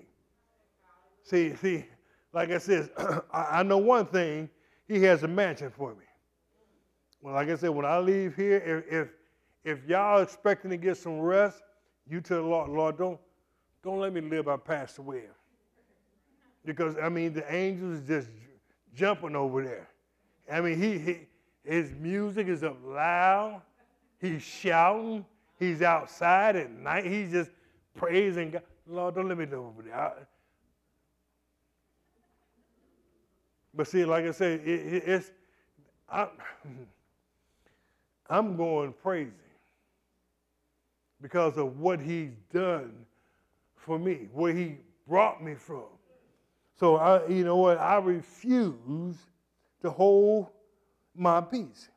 See, 1.22 1.54
see, 1.57 1.85
like 2.33 2.50
I 2.50 2.59
said, 2.59 2.90
I 3.33 3.62
know 3.62 3.78
one 3.78 4.07
thing, 4.07 4.50
He 4.87 5.02
has 5.04 5.22
a 5.22 5.28
mansion 5.28 5.70
for 5.70 5.94
me. 5.94 6.04
Well, 7.20 7.35
like 7.35 7.48
I 7.48 7.57
said, 7.57 7.70
when 7.70 7.85
I 7.85 7.98
leave 7.98 8.37
here, 8.37 8.85
if, 8.88 8.92
if 8.92 9.09
if 9.68 9.87
y'all 9.87 10.22
expecting 10.22 10.70
to 10.70 10.78
get 10.78 10.96
some 10.96 11.20
rest, 11.20 11.62
you 12.09 12.22
tell 12.22 12.42
the 12.42 12.48
Lord, 12.48 12.70
Lord, 12.70 12.96
don't, 12.96 13.20
don't 13.85 14.00
let 14.00 14.14
me 14.14 14.22
live 14.22 14.46
by 14.46 14.57
Pastor 14.57 15.02
Webb. 15.02 15.24
Because, 16.64 16.96
I 16.96 17.11
mean, 17.11 17.35
the 17.35 17.54
angels 17.54 18.00
just 18.07 18.28
jumping 18.94 19.37
over 19.37 19.62
there. 19.62 19.88
I 20.50 20.62
mean, 20.62 20.81
he, 20.81 20.98
he 20.98 21.18
his 21.64 21.92
music 21.92 22.48
is 22.48 22.64
up 22.64 22.78
loud. 22.83 23.61
He's 24.18 24.42
shouting. 24.42 25.26
He's 25.59 25.83
outside 25.83 26.57
at 26.57 26.70
night. 26.70 27.04
He's 27.04 27.31
just 27.31 27.50
praising 27.94 28.52
God. 28.52 28.62
Lord, 28.87 29.16
don't 29.16 29.28
let 29.28 29.37
me 29.37 29.44
live 29.44 29.59
over 29.59 29.83
there. 29.83 29.94
I, 29.94 30.12
but 33.74 33.87
see, 33.87 34.07
like 34.07 34.24
I 34.24 34.31
said, 34.31 34.61
it, 34.61 34.94
it, 34.94 35.02
it's 35.07 35.31
I, 36.11 36.28
I'm 38.31 38.57
going 38.57 38.94
crazy 39.02 39.33
because 41.20 41.57
of 41.57 41.78
what 41.78 42.00
he's 42.00 42.33
done 42.52 42.92
for 43.76 43.98
me, 43.98 44.28
where 44.33 44.52
he 44.52 44.76
brought 45.07 45.42
me 45.42 45.54
from. 45.54 45.87
So 46.78 46.96
I, 46.96 47.26
you 47.26 47.44
know 47.44 47.57
what? 47.57 47.78
I 47.78 47.96
refuse 47.96 49.16
to 49.83 49.90
hold 49.90 50.48
my 51.14 51.40
peace. 51.40 51.88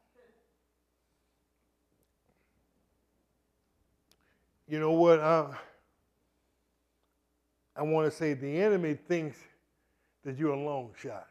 You 4.67 4.79
know 4.79 4.93
what? 4.93 5.19
I, 5.19 5.53
I 7.75 7.83
want 7.83 8.09
to 8.09 8.15
say 8.15 8.33
the 8.33 8.61
enemy 8.61 8.97
thinks 9.07 9.37
that 10.23 10.37
you're 10.37 10.53
a 10.53 10.59
long 10.59 10.91
shot. 10.99 11.27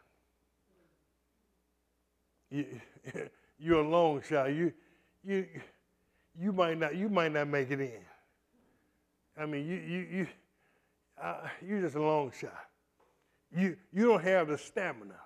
You, 2.51 2.67
you're 3.59 3.81
a 3.81 3.89
long 3.89 4.23
shot. 4.29 4.53
You, 4.53 4.73
you, 5.25 5.47
you 6.41 6.53
might 6.53 6.79
not 6.79 6.97
you 6.97 7.09
might 7.09 7.33
not 7.33 7.49
make 7.49 7.71
it 7.71 7.81
in. 7.81 8.05
I 9.37 9.47
mean, 9.47 9.67
you 9.67 9.77
you 9.77 10.07
you 10.11 10.27
uh, 11.23 11.49
you're 11.67 11.83
just 11.83 11.97
a 11.97 12.03
long 12.03 12.33
shot. 12.39 12.67
You 13.55 13.77
you 13.93 14.07
don't 14.07 14.25
have 14.25 14.49
the 14.49 14.57
stamina. 14.57 15.21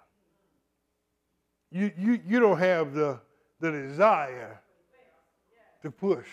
You 1.71 1.93
you 1.97 2.21
you 2.27 2.41
don't 2.41 2.59
have 2.59 2.95
the 2.95 3.21
the 3.61 3.71
desire 3.71 4.61
to 5.83 5.91
push. 5.91 6.27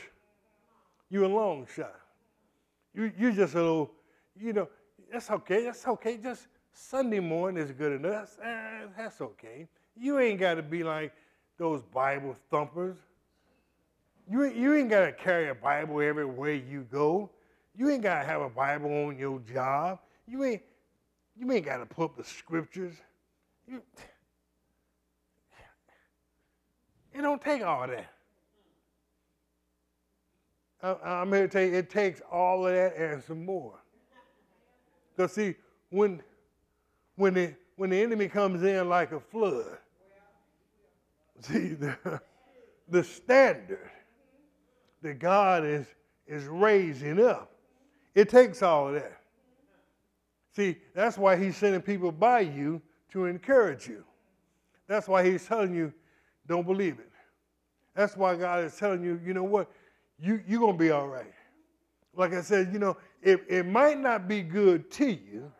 You're 1.09 1.25
a 1.25 1.27
long 1.27 1.67
shot. 1.75 1.99
You 2.93 3.11
you're 3.17 3.33
just 3.33 3.53
a 3.53 3.57
little, 3.57 3.91
you 4.39 4.53
know, 4.53 4.67
that's 5.11 5.29
okay. 5.29 5.65
That's 5.65 5.87
okay. 5.87 6.17
Just 6.17 6.47
Sunday 6.73 7.19
morning 7.19 7.63
is 7.63 7.71
good 7.71 7.91
enough. 7.91 8.37
Eh, 8.43 8.85
that's 8.97 9.21
okay. 9.21 9.67
You 9.95 10.17
ain't 10.19 10.39
got 10.39 10.55
to 10.55 10.63
be 10.63 10.83
like 10.83 11.13
those 11.57 11.83
Bible 11.83 12.35
thumpers 12.49 12.97
you, 14.31 14.45
you 14.45 14.73
ain't 14.75 14.89
got 14.89 15.05
to 15.05 15.11
carry 15.11 15.49
a 15.49 15.55
Bible 15.55 15.99
everywhere 15.99 16.53
you 16.53 16.87
go. 16.89 17.29
You 17.75 17.89
ain't 17.89 18.01
got 18.01 18.21
to 18.21 18.25
have 18.25 18.41
a 18.41 18.49
Bible 18.49 18.89
on 19.05 19.17
your 19.17 19.39
job. 19.39 19.99
You 20.25 20.45
ain't, 20.45 20.61
you 21.37 21.51
ain't 21.51 21.65
got 21.65 21.77
to 21.77 21.85
put 21.85 22.05
up 22.05 22.17
the 22.17 22.23
scriptures. 22.23 22.95
You, 23.67 23.81
it 27.13 27.21
don't 27.21 27.41
take 27.41 27.61
all 27.61 27.85
that. 27.87 28.09
I, 30.81 31.21
am 31.21 31.33
here 31.33 31.41
to 31.41 31.47
tell 31.49 31.61
you, 31.61 31.73
it 31.73 31.89
takes 31.89 32.21
all 32.31 32.65
of 32.65 32.73
that 32.73 32.95
and 32.95 33.21
some 33.21 33.43
more. 33.43 33.79
Because 35.13 35.33
see, 35.33 35.55
when 35.89 36.23
when 37.17 37.33
the 37.33 37.53
when 37.75 37.89
the 37.89 38.01
enemy 38.01 38.29
comes 38.29 38.63
in 38.63 38.87
like 38.87 39.11
a 39.11 39.19
flood, 39.19 39.77
see 41.41 41.73
the 41.73 42.21
the 42.87 43.03
standard 43.03 43.91
that 45.01 45.19
God 45.19 45.65
is, 45.65 45.87
is 46.27 46.45
raising 46.45 47.23
up. 47.23 47.51
It 48.13 48.29
takes 48.29 48.61
all 48.61 48.89
of 48.89 48.95
that. 48.95 49.21
See, 50.55 50.77
that's 50.93 51.17
why 51.17 51.37
he's 51.37 51.55
sending 51.55 51.81
people 51.81 52.11
by 52.11 52.41
you 52.41 52.81
to 53.11 53.25
encourage 53.25 53.87
you. 53.87 54.03
That's 54.87 55.07
why 55.07 55.23
he's 55.23 55.45
telling 55.45 55.73
you, 55.73 55.93
don't 56.47 56.65
believe 56.65 56.99
it. 56.99 57.09
That's 57.95 58.17
why 58.17 58.35
God 58.35 58.63
is 58.63 58.75
telling 58.75 59.03
you, 59.03 59.19
you 59.25 59.33
know 59.33 59.43
what? 59.43 59.71
You, 60.19 60.41
you're 60.47 60.59
going 60.59 60.77
to 60.77 60.79
be 60.79 60.91
all 60.91 61.07
right. 61.07 61.33
Like 62.15 62.33
I 62.33 62.41
said, 62.41 62.73
you 62.73 62.79
know, 62.79 62.97
it, 63.21 63.41
it 63.47 63.65
might 63.65 63.99
not 63.99 64.27
be 64.27 64.41
good 64.41 64.91
to 64.91 65.07
you, 65.07 65.51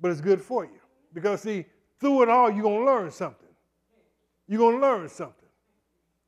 but 0.00 0.10
it's 0.10 0.20
good 0.20 0.40
for 0.40 0.64
you. 0.64 0.80
Because, 1.14 1.42
see, 1.42 1.64
through 2.00 2.22
it 2.22 2.28
all, 2.28 2.50
you're 2.50 2.62
going 2.62 2.80
to 2.80 2.84
learn 2.84 3.10
something. 3.10 3.48
You're 4.48 4.58
going 4.58 4.80
to 4.80 4.82
learn 4.82 5.08
something. 5.08 5.48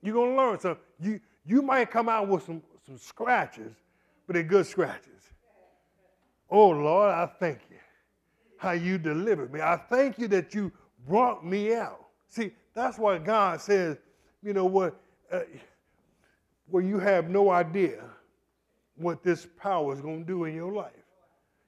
You're 0.03 0.15
going 0.15 0.31
to 0.31 0.37
learn 0.37 0.59
something. 0.61 0.85
You, 1.01 1.21
you 1.49 1.63
might 1.63 1.91
come 1.91 2.11
out 2.11 2.29
with 2.29 2.45
some, 2.45 2.63
some 2.87 2.99
scratches, 2.99 3.73
but 4.27 4.35
they're 4.35 4.43
good 4.43 4.67
scratches. 4.67 5.09
Oh, 6.51 6.69
Lord, 6.69 7.11
I 7.11 7.27
thank 7.41 7.61
you 7.71 7.77
how 8.59 8.73
you 8.73 8.99
delivered 8.99 9.53
me. 9.53 9.61
I 9.61 9.77
thank 9.77 10.19
you 10.19 10.29
that 10.29 10.55
you 10.55 10.71
brought 11.07 11.45
me 11.47 11.75
out. 11.75 12.05
See, 12.27 12.51
that's 12.75 12.99
why 12.99 13.17
God 13.19 13.61
says, 13.63 13.97
you 14.43 14.53
know 14.53 14.67
what, 14.67 15.01
uh, 15.33 15.41
where 16.69 16.83
you 16.83 16.99
have 16.99 17.31
no 17.31 17.51
idea 17.51 18.05
what 18.97 19.23
this 19.23 19.47
power 19.57 19.95
is 19.95 20.01
going 20.01 20.21
to 20.21 20.27
do 20.27 20.45
in 20.45 20.55
your 20.55 20.73
life. 20.73 20.93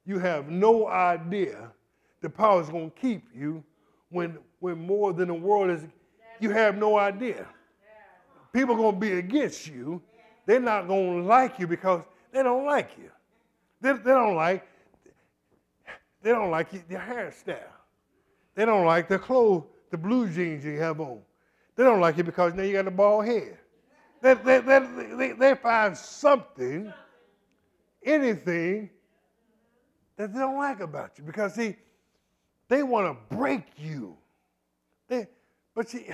You 0.04 0.18
have 0.18 0.50
no 0.50 0.88
idea 0.88 1.70
the 2.20 2.28
power 2.28 2.60
is 2.60 2.68
going 2.68 2.90
to 2.90 3.00
keep 3.00 3.24
you 3.34 3.64
when, 4.10 4.36
when 4.58 4.78
more 4.78 5.14
than 5.14 5.28
the 5.28 5.34
world 5.34 5.70
is, 5.70 5.86
you 6.38 6.50
have 6.50 6.76
no 6.76 6.98
idea 6.98 7.46
people 8.52 8.74
are 8.74 8.78
going 8.78 8.94
to 8.94 9.00
be 9.00 9.12
against 9.12 9.66
you. 9.66 10.02
They're 10.46 10.60
not 10.60 10.88
going 10.88 11.22
to 11.22 11.28
like 11.28 11.58
you 11.58 11.66
because 11.66 12.02
they 12.32 12.42
don't 12.42 12.64
like 12.64 12.90
you. 12.98 13.10
They, 13.80 13.92
they 13.92 14.10
don't 14.10 14.34
like 14.34 14.66
they 16.22 16.30
don't 16.30 16.50
like 16.50 16.72
your 16.72 17.00
hairstyle. 17.00 17.56
They 18.54 18.64
don't 18.64 18.84
like 18.84 19.08
the 19.08 19.18
clothes, 19.18 19.64
the 19.90 19.96
blue 19.96 20.28
jeans 20.28 20.64
you 20.64 20.78
have 20.80 21.00
on. 21.00 21.20
They 21.76 21.84
don't 21.84 22.00
like 22.00 22.18
you 22.18 22.24
because 22.24 22.52
now 22.54 22.62
you 22.62 22.74
got 22.74 22.86
a 22.86 22.90
bald 22.90 23.24
head. 23.24 23.56
They, 24.20 24.34
they, 24.34 24.60
they, 24.60 25.32
they, 25.32 25.54
find 25.54 25.96
something, 25.96 26.92
anything, 28.04 28.90
that 30.16 30.34
they 30.34 30.38
don't 30.38 30.58
like 30.58 30.80
about 30.80 31.12
you 31.16 31.24
because 31.24 31.54
see, 31.54 31.76
they 32.68 32.82
want 32.82 33.06
to 33.06 33.34
break 33.34 33.64
you. 33.78 34.14
They, 35.08 35.26
but 35.74 35.88
see, 35.88 36.08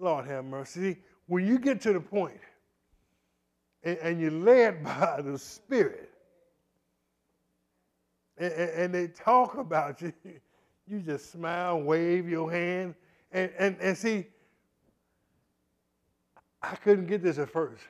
Lord 0.00 0.26
have 0.26 0.44
mercy. 0.44 0.98
When 1.26 1.46
you 1.46 1.58
get 1.58 1.80
to 1.82 1.92
the 1.92 2.00
point 2.00 2.40
and, 3.82 3.98
and 3.98 4.20
you're 4.20 4.30
led 4.30 4.82
by 4.84 5.20
the 5.22 5.38
Spirit, 5.38 6.10
and, 8.38 8.52
and, 8.52 8.94
they 8.94 9.08
talk 9.08 9.58
about 9.58 10.00
you, 10.00 10.12
you 10.88 11.00
just 11.00 11.30
smile, 11.30 11.80
wave 11.80 12.26
your 12.26 12.50
hand, 12.50 12.94
and, 13.32 13.50
and, 13.58 13.76
and 13.80 13.96
see, 13.96 14.26
I 16.62 16.74
couldn't 16.76 17.06
get 17.06 17.22
this 17.22 17.38
at 17.38 17.50
first. 17.50 17.82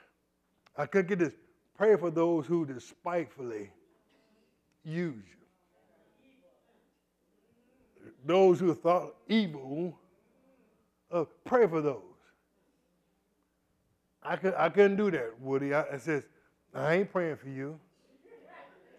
I 0.76 0.86
couldn't 0.86 1.08
get 1.08 1.20
this. 1.20 1.34
Pray 1.76 1.96
for 1.96 2.10
those 2.10 2.46
who 2.46 2.66
despitefully 2.66 3.70
use 4.84 5.14
you. 5.14 5.40
those 8.24 8.60
who 8.60 8.74
thought 8.74 9.14
evil, 9.28 9.98
uh, 11.12 11.24
pray 11.44 11.66
for 11.66 11.80
those. 11.80 12.02
I, 14.22 14.36
could, 14.36 14.54
I 14.54 14.68
couldn't 14.68 14.96
do 14.96 15.10
that, 15.10 15.40
Woody. 15.40 15.74
I, 15.74 15.84
I 15.94 15.96
says, 15.96 16.24
I 16.74 16.96
ain't 16.96 17.10
praying 17.10 17.36
for 17.36 17.48
you 17.48 17.78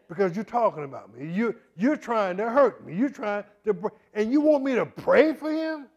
because 0.10 0.36
you're 0.36 0.44
talking 0.44 0.84
about 0.84 1.16
me. 1.16 1.32
You, 1.32 1.56
you're 1.78 1.96
trying 1.96 2.38
to 2.38 2.50
hurt 2.50 2.86
me. 2.86 2.96
You're 2.96 3.10
trying 3.10 3.46
to, 3.66 3.92
and 4.14 4.32
you 4.32 4.42
want 4.42 4.64
me 4.64 4.76
to 4.76 4.86
pray 4.86 5.34
for 5.34 5.52
him? 5.52 5.88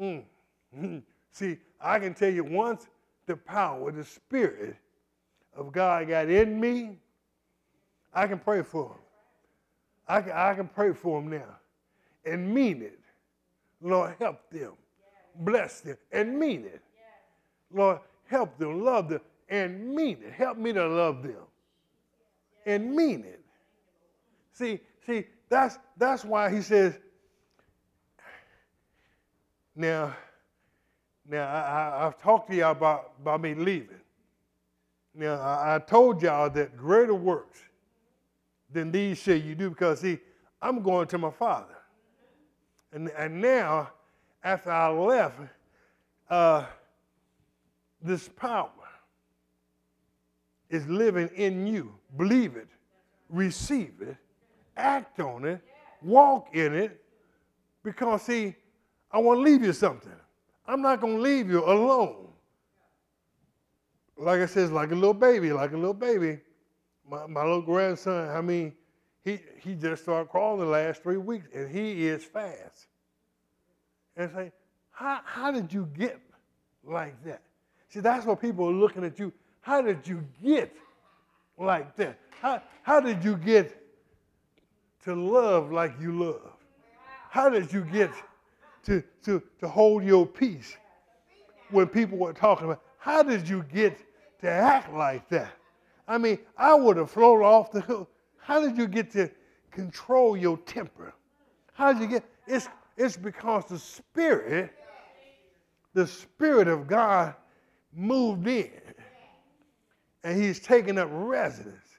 Mm. 0.00 1.02
See, 1.32 1.58
I 1.80 1.98
can 1.98 2.14
tell 2.14 2.32
you 2.32 2.44
once 2.44 2.86
the 3.26 3.36
power, 3.36 3.92
the 3.92 4.04
spirit 4.04 4.76
of 5.54 5.72
God 5.72 6.08
got 6.08 6.30
in 6.30 6.58
me, 6.58 6.98
I 8.14 8.26
can 8.26 8.38
pray 8.38 8.62
for 8.62 8.86
him. 8.86 9.00
I 10.06 10.22
can, 10.22 10.32
I 10.32 10.54
can 10.54 10.68
pray 10.68 10.92
for 10.92 11.20
him 11.20 11.28
now 11.28 11.56
and 12.24 12.52
mean 12.52 12.82
it. 12.82 13.00
Lord, 13.80 14.14
help 14.18 14.50
them. 14.50 14.72
Bless 15.34 15.80
them 15.80 15.96
and 16.10 16.38
mean 16.38 16.64
it. 16.64 16.82
Lord, 17.72 18.00
help 18.26 18.58
them, 18.58 18.82
love 18.82 19.08
them, 19.08 19.20
and 19.48 19.94
mean 19.94 20.18
it. 20.24 20.32
Help 20.32 20.58
me 20.58 20.72
to 20.72 20.86
love 20.86 21.22
them 21.22 21.46
and 22.66 22.94
mean 22.94 23.24
it. 23.24 23.40
See, 24.52 24.80
see, 25.06 25.24
that's 25.48 25.78
that's 25.96 26.24
why 26.24 26.50
he 26.50 26.60
says. 26.60 26.98
Now, 29.74 30.16
now 31.28 31.46
I, 31.46 32.04
have 32.04 32.20
talked 32.20 32.50
to 32.50 32.56
y'all 32.56 32.72
about, 32.72 33.12
about 33.20 33.40
me 33.40 33.54
leaving. 33.54 34.00
Now 35.14 35.34
I, 35.34 35.76
I 35.76 35.78
told 35.78 36.20
y'all 36.20 36.50
that 36.50 36.76
greater 36.76 37.14
works 37.14 37.60
than 38.70 38.90
these 38.90 39.18
shall 39.18 39.36
you 39.36 39.54
do 39.54 39.70
because 39.70 40.00
see, 40.00 40.18
I'm 40.60 40.82
going 40.82 41.06
to 41.08 41.18
my 41.18 41.30
father. 41.30 41.77
And, 42.92 43.08
and 43.10 43.40
now, 43.40 43.90
after 44.42 44.70
I 44.70 44.88
left, 44.90 45.38
uh, 46.30 46.64
this 48.02 48.28
power 48.28 48.70
is 50.70 50.86
living 50.86 51.28
in 51.34 51.66
you. 51.66 51.94
Believe 52.16 52.56
it, 52.56 52.68
receive 53.28 53.94
it, 54.00 54.16
act 54.76 55.20
on 55.20 55.44
it, 55.44 55.60
walk 56.02 56.54
in 56.54 56.74
it, 56.74 57.02
because 57.82 58.22
see, 58.22 58.54
I 59.10 59.18
want 59.18 59.38
to 59.38 59.42
leave 59.42 59.62
you 59.62 59.72
something. 59.72 60.12
I'm 60.66 60.82
not 60.82 61.00
going 61.00 61.16
to 61.16 61.22
leave 61.22 61.50
you 61.50 61.64
alone. 61.64 62.28
Like 64.16 64.40
I 64.40 64.46
said, 64.46 64.70
like 64.70 64.90
a 64.90 64.94
little 64.94 65.14
baby, 65.14 65.52
like 65.52 65.72
a 65.72 65.76
little 65.76 65.94
baby 65.94 66.40
my, 67.10 67.26
my 67.26 67.42
little 67.42 67.62
grandson, 67.62 68.28
I 68.28 68.40
mean, 68.40 68.74
he, 69.28 69.40
he 69.60 69.74
just 69.74 70.02
started 70.02 70.30
crawling 70.30 70.60
the 70.60 70.66
last 70.66 71.02
three 71.02 71.18
weeks, 71.18 71.46
and 71.54 71.70
he 71.70 72.06
is 72.06 72.24
fast. 72.24 72.86
And 74.16 74.30
say, 74.32 74.52
how, 74.90 75.20
how 75.24 75.50
did 75.50 75.72
you 75.72 75.88
get 75.96 76.18
like 76.82 77.22
that? 77.24 77.42
See, 77.90 78.00
that's 78.00 78.26
what 78.26 78.40
people 78.40 78.68
are 78.68 78.72
looking 78.72 79.04
at 79.04 79.18
you. 79.18 79.32
How 79.60 79.82
did 79.82 80.06
you 80.08 80.24
get 80.42 80.74
like 81.58 81.94
that? 81.96 82.18
How, 82.40 82.62
how 82.82 83.00
did 83.00 83.22
you 83.22 83.36
get 83.36 83.80
to 85.04 85.14
love 85.14 85.70
like 85.70 85.94
you 86.00 86.18
love? 86.18 86.56
How 87.30 87.48
did 87.50 87.72
you 87.72 87.82
get 87.82 88.10
to, 88.84 89.02
to, 89.24 89.42
to 89.60 89.68
hold 89.68 90.04
your 90.04 90.26
peace 90.26 90.76
when 91.70 91.86
people 91.86 92.16
were 92.16 92.32
talking 92.32 92.64
about? 92.66 92.82
How 92.96 93.22
did 93.22 93.48
you 93.48 93.64
get 93.72 93.98
to 94.40 94.48
act 94.50 94.92
like 94.92 95.28
that? 95.28 95.52
I 96.06 96.16
mean, 96.16 96.38
I 96.56 96.74
would 96.74 96.96
have 96.96 97.10
flown 97.10 97.42
off 97.42 97.70
the 97.70 97.82
hook. 97.82 98.10
How 98.48 98.62
did 98.62 98.78
you 98.78 98.86
get 98.86 99.10
to 99.10 99.30
control 99.70 100.34
your 100.34 100.56
temper? 100.56 101.12
How 101.74 101.92
did 101.92 102.00
you 102.00 102.08
get? 102.08 102.24
It's, 102.46 102.66
it's 102.96 103.14
because 103.14 103.66
the 103.66 103.78
Spirit, 103.78 104.72
the 105.92 106.06
Spirit 106.06 106.66
of 106.66 106.86
God 106.86 107.34
moved 107.94 108.46
in 108.46 108.70
and 110.24 110.42
He's 110.42 110.60
taking 110.60 110.96
up 110.96 111.10
residence 111.12 111.98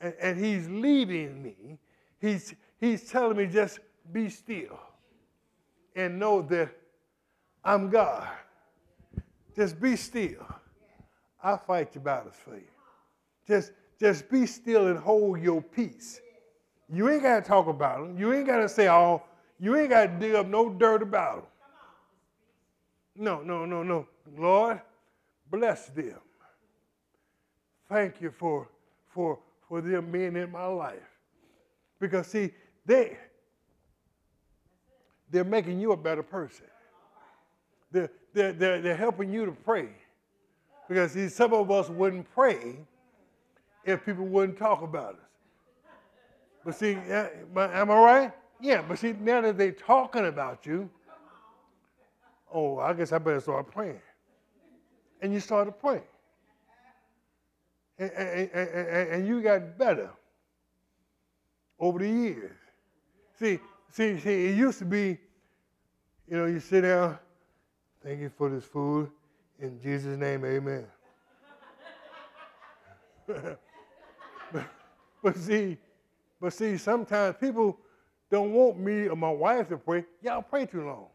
and, 0.00 0.12
and 0.20 0.44
He's 0.44 0.68
leading 0.68 1.40
me. 1.40 1.78
He's, 2.20 2.52
he's 2.80 3.08
telling 3.08 3.36
me 3.36 3.46
just 3.46 3.78
be 4.12 4.28
still 4.28 4.80
and 5.94 6.18
know 6.18 6.42
that 6.42 6.76
I'm 7.62 7.90
God. 7.90 8.26
Just 9.54 9.80
be 9.80 9.94
still. 9.94 10.48
I'll 11.44 11.58
fight 11.58 11.94
your 11.94 12.02
battles 12.02 12.34
for 12.44 12.56
you. 12.56 12.72
Just, 13.46 13.70
just 13.98 14.28
be 14.28 14.46
still 14.46 14.88
and 14.88 14.98
hold 14.98 15.40
your 15.40 15.62
peace. 15.62 16.20
You 16.92 17.08
ain't 17.08 17.22
got 17.22 17.42
to 17.42 17.48
talk 17.48 17.66
about 17.66 18.00
them. 18.00 18.18
You 18.18 18.32
ain't 18.32 18.46
got 18.46 18.58
to 18.58 18.68
say 18.68 18.86
all. 18.86 19.26
You 19.58 19.76
ain't 19.76 19.90
got 19.90 20.06
to 20.06 20.18
dig 20.18 20.34
up 20.34 20.46
no 20.46 20.68
dirt 20.68 21.02
about 21.02 21.36
them. 21.36 23.24
No, 23.24 23.42
no, 23.42 23.64
no, 23.64 23.82
no. 23.82 24.06
Lord, 24.36 24.80
bless 25.50 25.86
them. 25.86 26.20
Thank 27.88 28.20
you 28.20 28.30
for, 28.30 28.68
for, 29.08 29.38
for 29.68 29.80
them 29.80 30.10
being 30.10 30.36
in 30.36 30.50
my 30.50 30.66
life. 30.66 30.98
Because, 31.98 32.26
see, 32.26 32.52
they, 32.84 33.16
they're 35.30 35.44
making 35.44 35.80
you 35.80 35.92
a 35.92 35.96
better 35.96 36.22
person. 36.22 36.66
They're, 37.90 38.10
they're, 38.34 38.52
they're, 38.52 38.82
they're 38.82 38.96
helping 38.96 39.32
you 39.32 39.46
to 39.46 39.52
pray. 39.52 39.88
Because, 40.88 41.12
see, 41.12 41.28
some 41.28 41.54
of 41.54 41.70
us 41.70 41.88
wouldn't 41.88 42.30
pray 42.34 42.76
if 43.86 44.04
people 44.04 44.26
wouldn't 44.26 44.58
talk 44.58 44.82
about 44.82 45.14
us. 45.14 45.20
But 46.64 46.74
see, 46.74 46.94
am 46.94 47.56
I 47.56 47.82
right? 47.82 48.32
Yeah, 48.60 48.82
but 48.82 48.98
see, 48.98 49.12
now 49.12 49.40
that 49.40 49.56
they're 49.56 49.70
talking 49.70 50.26
about 50.26 50.66
you, 50.66 50.90
oh, 52.52 52.78
I 52.78 52.92
guess 52.92 53.12
I 53.12 53.18
better 53.18 53.40
start 53.40 53.70
praying. 53.70 54.00
And 55.22 55.32
you 55.32 55.40
started 55.40 55.72
praying. 55.78 56.02
And, 57.98 58.10
and, 58.10 58.50
and, 58.52 59.08
and, 59.08 59.26
you 59.26 59.40
got 59.40 59.78
better 59.78 60.10
over 61.78 61.98
the 61.98 62.08
years. 62.08 62.56
See, 63.38 63.58
see, 63.90 64.18
see, 64.20 64.46
it 64.48 64.56
used 64.56 64.78
to 64.80 64.84
be, 64.84 65.16
you 66.28 66.36
know, 66.36 66.44
you 66.44 66.60
sit 66.60 66.82
down, 66.82 67.18
thank 68.04 68.20
you 68.20 68.28
for 68.28 68.50
this 68.50 68.64
food. 68.64 69.10
In 69.58 69.80
Jesus' 69.80 70.18
name, 70.18 70.44
amen. 70.44 70.84
but 75.22 75.36
see, 75.36 75.76
but 76.40 76.52
see, 76.52 76.76
sometimes 76.76 77.36
people 77.40 77.78
don't 78.30 78.52
want 78.52 78.78
me 78.78 79.08
or 79.08 79.16
my 79.16 79.30
wife 79.30 79.68
to 79.68 79.76
pray. 79.76 80.04
Y'all 80.22 80.42
pray 80.42 80.66
too 80.66 80.84
long. 80.84 81.06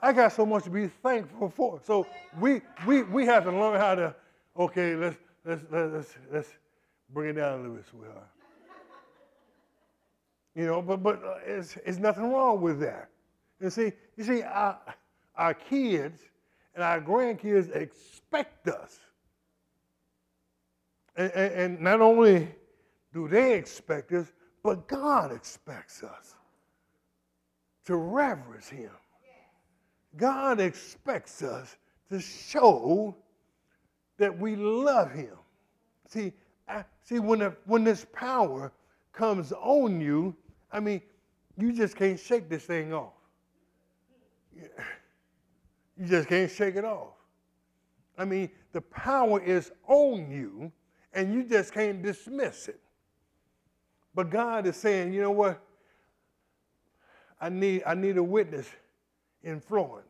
I 0.00 0.12
got 0.12 0.32
so 0.32 0.44
much 0.44 0.64
to 0.64 0.70
be 0.70 0.88
thankful 0.88 1.48
for. 1.48 1.80
So 1.82 2.06
we 2.38 2.60
we 2.86 3.02
we 3.04 3.24
have 3.26 3.44
to 3.44 3.50
learn 3.50 3.80
how 3.80 3.94
to. 3.94 4.14
Okay, 4.56 4.94
let's 4.94 5.16
let's 5.44 5.62
let's 5.70 6.14
let's 6.32 6.48
bring 7.10 7.30
it 7.30 7.32
down 7.34 7.54
a 7.54 7.62
little 7.62 7.76
bit, 7.76 7.84
sweetheart. 7.90 8.28
You 10.54 10.66
know, 10.66 10.82
but 10.82 11.02
but 11.02 11.24
uh, 11.24 11.36
it's 11.46 11.76
it's 11.84 11.98
nothing 11.98 12.30
wrong 12.30 12.60
with 12.60 12.80
that. 12.80 13.08
And 13.60 13.72
see, 13.72 13.92
you 14.16 14.24
see, 14.24 14.42
our 14.42 14.78
our 15.36 15.54
kids 15.54 16.20
and 16.74 16.84
our 16.84 17.00
grandkids 17.00 17.74
expect 17.74 18.68
us 18.68 18.98
and, 21.16 21.32
and, 21.32 21.80
not 21.80 22.00
only 22.00 22.48
do 23.12 23.28
they 23.28 23.54
expect 23.54 24.12
us, 24.12 24.32
but 24.62 24.88
God 24.88 25.30
expects 25.32 26.02
us 26.02 26.34
to 27.84 27.96
reverence 27.96 28.68
Him. 28.68 28.90
God 30.16 30.60
expects 30.60 31.42
us 31.42 31.76
to 32.10 32.20
show 32.20 33.14
that 34.18 34.36
we 34.36 34.56
love 34.56 35.12
Him. 35.12 35.36
See, 36.08 36.32
I, 36.68 36.84
see 37.02 37.18
when, 37.18 37.40
the, 37.40 37.54
when 37.66 37.84
this 37.84 38.06
power 38.12 38.72
comes 39.12 39.52
on 39.52 40.00
you, 40.00 40.34
I 40.72 40.80
mean, 40.80 41.02
you 41.56 41.72
just 41.72 41.96
can't 41.96 42.18
shake 42.18 42.48
this 42.48 42.64
thing 42.64 42.92
off. 42.92 43.12
You 45.96 46.06
just 46.06 46.28
can't 46.28 46.50
shake 46.50 46.76
it 46.76 46.84
off. 46.84 47.12
I 48.18 48.24
mean, 48.24 48.50
the 48.72 48.80
power 48.80 49.40
is 49.40 49.70
on 49.86 50.30
you 50.30 50.72
and 51.14 51.32
you 51.32 51.44
just 51.44 51.72
can't 51.72 52.02
dismiss 52.02 52.68
it. 52.68 52.80
But 54.14 54.30
God 54.30 54.66
is 54.66 54.76
saying, 54.76 55.12
you 55.12 55.22
know 55.22 55.30
what? 55.30 55.60
I 57.40 57.48
need, 57.48 57.82
I 57.86 57.94
need 57.94 58.16
a 58.16 58.22
witness 58.22 58.68
in 59.42 59.60
Florence. 59.60 60.06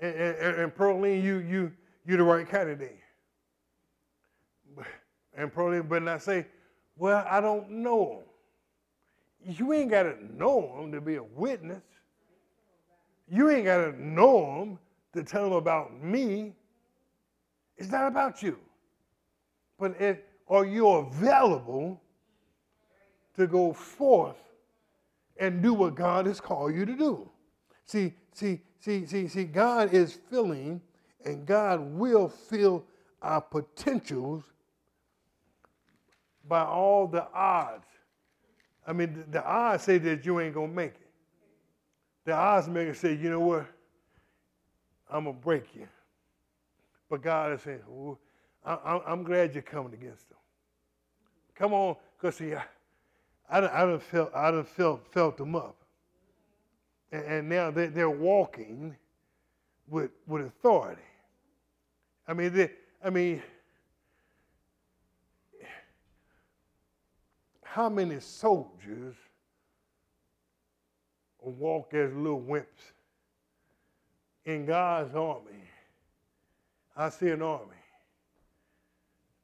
And, 0.00 0.14
and, 0.14 0.56
and 0.60 0.74
Pearline, 0.74 1.22
you, 1.22 1.38
you, 1.38 1.72
you're 2.06 2.18
the 2.18 2.24
right 2.24 2.48
candidate. 2.48 3.00
And 5.38 5.52
Pearline 5.52 5.82
better 5.82 6.02
not 6.02 6.22
say, 6.22 6.46
well, 6.96 7.22
I 7.28 7.42
don't 7.42 7.68
know 7.68 8.22
him. 9.44 9.54
You 9.54 9.74
ain't 9.74 9.90
got 9.90 10.04
to 10.04 10.16
know 10.34 10.80
him 10.80 10.90
to 10.92 11.00
be 11.02 11.16
a 11.16 11.22
witness. 11.22 11.82
You 13.28 13.50
ain't 13.50 13.66
got 13.66 13.84
to 13.84 14.02
know 14.02 14.62
him 14.62 14.78
to 15.12 15.22
tell 15.22 15.46
him 15.46 15.52
about 15.52 16.02
me. 16.02 16.54
It's 17.76 17.90
not 17.90 18.06
about 18.06 18.42
you 18.42 18.58
but 19.78 19.94
are 20.48 20.64
you 20.64 20.88
available 20.88 22.00
to 23.36 23.46
go 23.46 23.72
forth 23.72 24.36
and 25.38 25.62
do 25.62 25.74
what 25.74 25.94
God 25.94 26.26
has 26.26 26.40
called 26.40 26.74
you 26.74 26.86
to 26.86 26.96
do. 26.96 27.28
See, 27.84 28.14
see, 28.32 28.60
see, 28.80 29.06
see, 29.06 29.28
see, 29.28 29.44
God 29.44 29.92
is 29.92 30.18
filling 30.30 30.80
and 31.24 31.46
God 31.46 31.80
will 31.80 32.28
fill 32.28 32.84
our 33.22 33.40
potentials 33.40 34.44
by 36.48 36.62
all 36.62 37.06
the 37.06 37.26
odds. 37.32 37.86
I 38.86 38.92
mean, 38.92 39.14
the, 39.14 39.38
the 39.38 39.44
odds 39.44 39.82
say 39.82 39.98
that 39.98 40.24
you 40.24 40.40
ain't 40.40 40.54
gonna 40.54 40.68
make 40.68 40.94
it. 40.94 41.10
The 42.24 42.32
odds 42.32 42.68
maker 42.68 42.94
say, 42.94 43.14
you 43.14 43.30
know 43.30 43.40
what? 43.40 43.66
I'm 45.10 45.24
gonna 45.24 45.36
break 45.36 45.74
you. 45.74 45.86
But 47.10 47.22
God 47.22 47.52
is 47.52 47.62
saying, 47.62 47.80
I, 48.66 49.00
am 49.06 49.22
glad 49.22 49.54
you're 49.54 49.62
coming 49.62 49.94
against 49.94 50.28
them. 50.28 50.38
Come 51.54 51.72
on, 51.72 51.96
because 52.16 52.36
see, 52.36 52.52
I, 52.52 52.64
I, 53.48 53.58
I 53.58 53.86
done 53.86 54.00
felt, 54.00 54.34
I 54.34 54.50
done 54.50 54.64
felt, 54.64 55.06
felt 55.12 55.36
them 55.36 55.54
up. 55.54 55.76
And, 57.12 57.24
and 57.24 57.48
now 57.48 57.70
they, 57.70 57.86
they're 57.86 58.10
walking 58.10 58.96
with, 59.88 60.10
with 60.26 60.46
authority. 60.46 61.00
I 62.26 62.34
mean, 62.34 62.52
they, 62.52 62.70
I 63.04 63.10
mean, 63.10 63.40
how 67.62 67.88
many 67.88 68.18
soldiers 68.18 69.14
walk 71.38 71.94
as 71.94 72.12
little 72.12 72.42
wimps? 72.42 72.64
In 74.44 74.66
God's 74.66 75.14
army, 75.14 75.62
I 76.96 77.10
see 77.10 77.28
an 77.28 77.42
army 77.42 77.76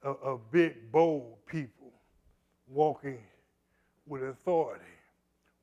of 0.03 0.41
big, 0.51 0.91
bold 0.91 1.37
people 1.47 1.93
walking 2.69 3.19
with 4.07 4.23
authority, 4.23 4.85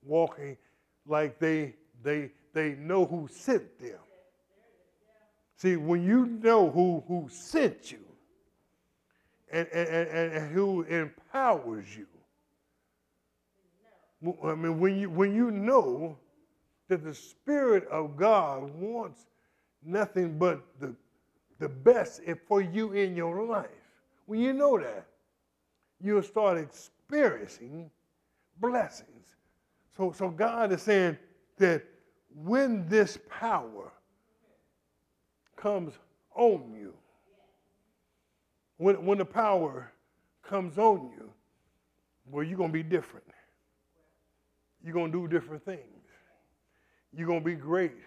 walking 0.03 0.57
like 1.05 1.39
they, 1.39 1.75
they, 2.03 2.31
they 2.53 2.75
know 2.75 3.05
who 3.05 3.27
sent 3.31 3.79
them. 3.79 3.99
See, 5.57 5.75
when 5.75 6.03
you 6.03 6.25
know 6.25 6.69
who, 6.69 7.03
who 7.07 7.27
sent 7.29 7.91
you 7.91 7.99
and, 9.51 9.67
and, 9.73 9.89
and, 9.89 10.33
and 10.33 10.51
who 10.53 10.83
empowers 10.83 11.85
you, 11.97 12.07
I 14.43 14.55
mean, 14.55 14.79
when 14.79 14.97
you, 14.99 15.09
when 15.09 15.33
you 15.33 15.51
know 15.51 16.17
that 16.87 17.03
the 17.03 17.13
Spirit 17.13 17.87
of 17.87 18.17
God 18.17 18.73
wants 18.73 19.25
nothing 19.83 20.37
but 20.37 20.61
the, 20.79 20.93
the 21.59 21.69
best 21.69 22.21
for 22.47 22.61
you 22.61 22.93
in 22.93 23.15
your 23.15 23.45
life, 23.45 23.67
when 24.29 24.41
you 24.41 24.53
know 24.53 24.77
that, 24.77 25.07
you'll 25.99 26.21
start 26.21 26.59
experiencing 26.59 27.89
blessings. 28.59 29.25
So, 29.97 30.11
so 30.11 30.29
God 30.29 30.71
is 30.71 30.83
saying 30.83 31.17
that 31.57 31.83
when 32.35 32.87
this 32.87 33.17
power 33.27 33.91
comes 35.55 35.93
on 36.35 36.75
you, 36.79 36.93
when, 38.77 39.03
when 39.03 39.17
the 39.17 39.25
power 39.25 39.91
comes 40.43 40.77
on 40.77 41.09
you, 41.17 41.31
well, 42.29 42.43
you're 42.43 42.55
going 42.55 42.69
to 42.69 42.73
be 42.73 42.83
different. 42.83 43.25
You're 44.83 44.93
going 44.93 45.11
to 45.11 45.21
do 45.21 45.27
different 45.27 45.65
things. 45.65 45.81
You're 47.17 47.25
going 47.25 47.39
to 47.39 47.45
be 47.45 47.55
great 47.55 47.97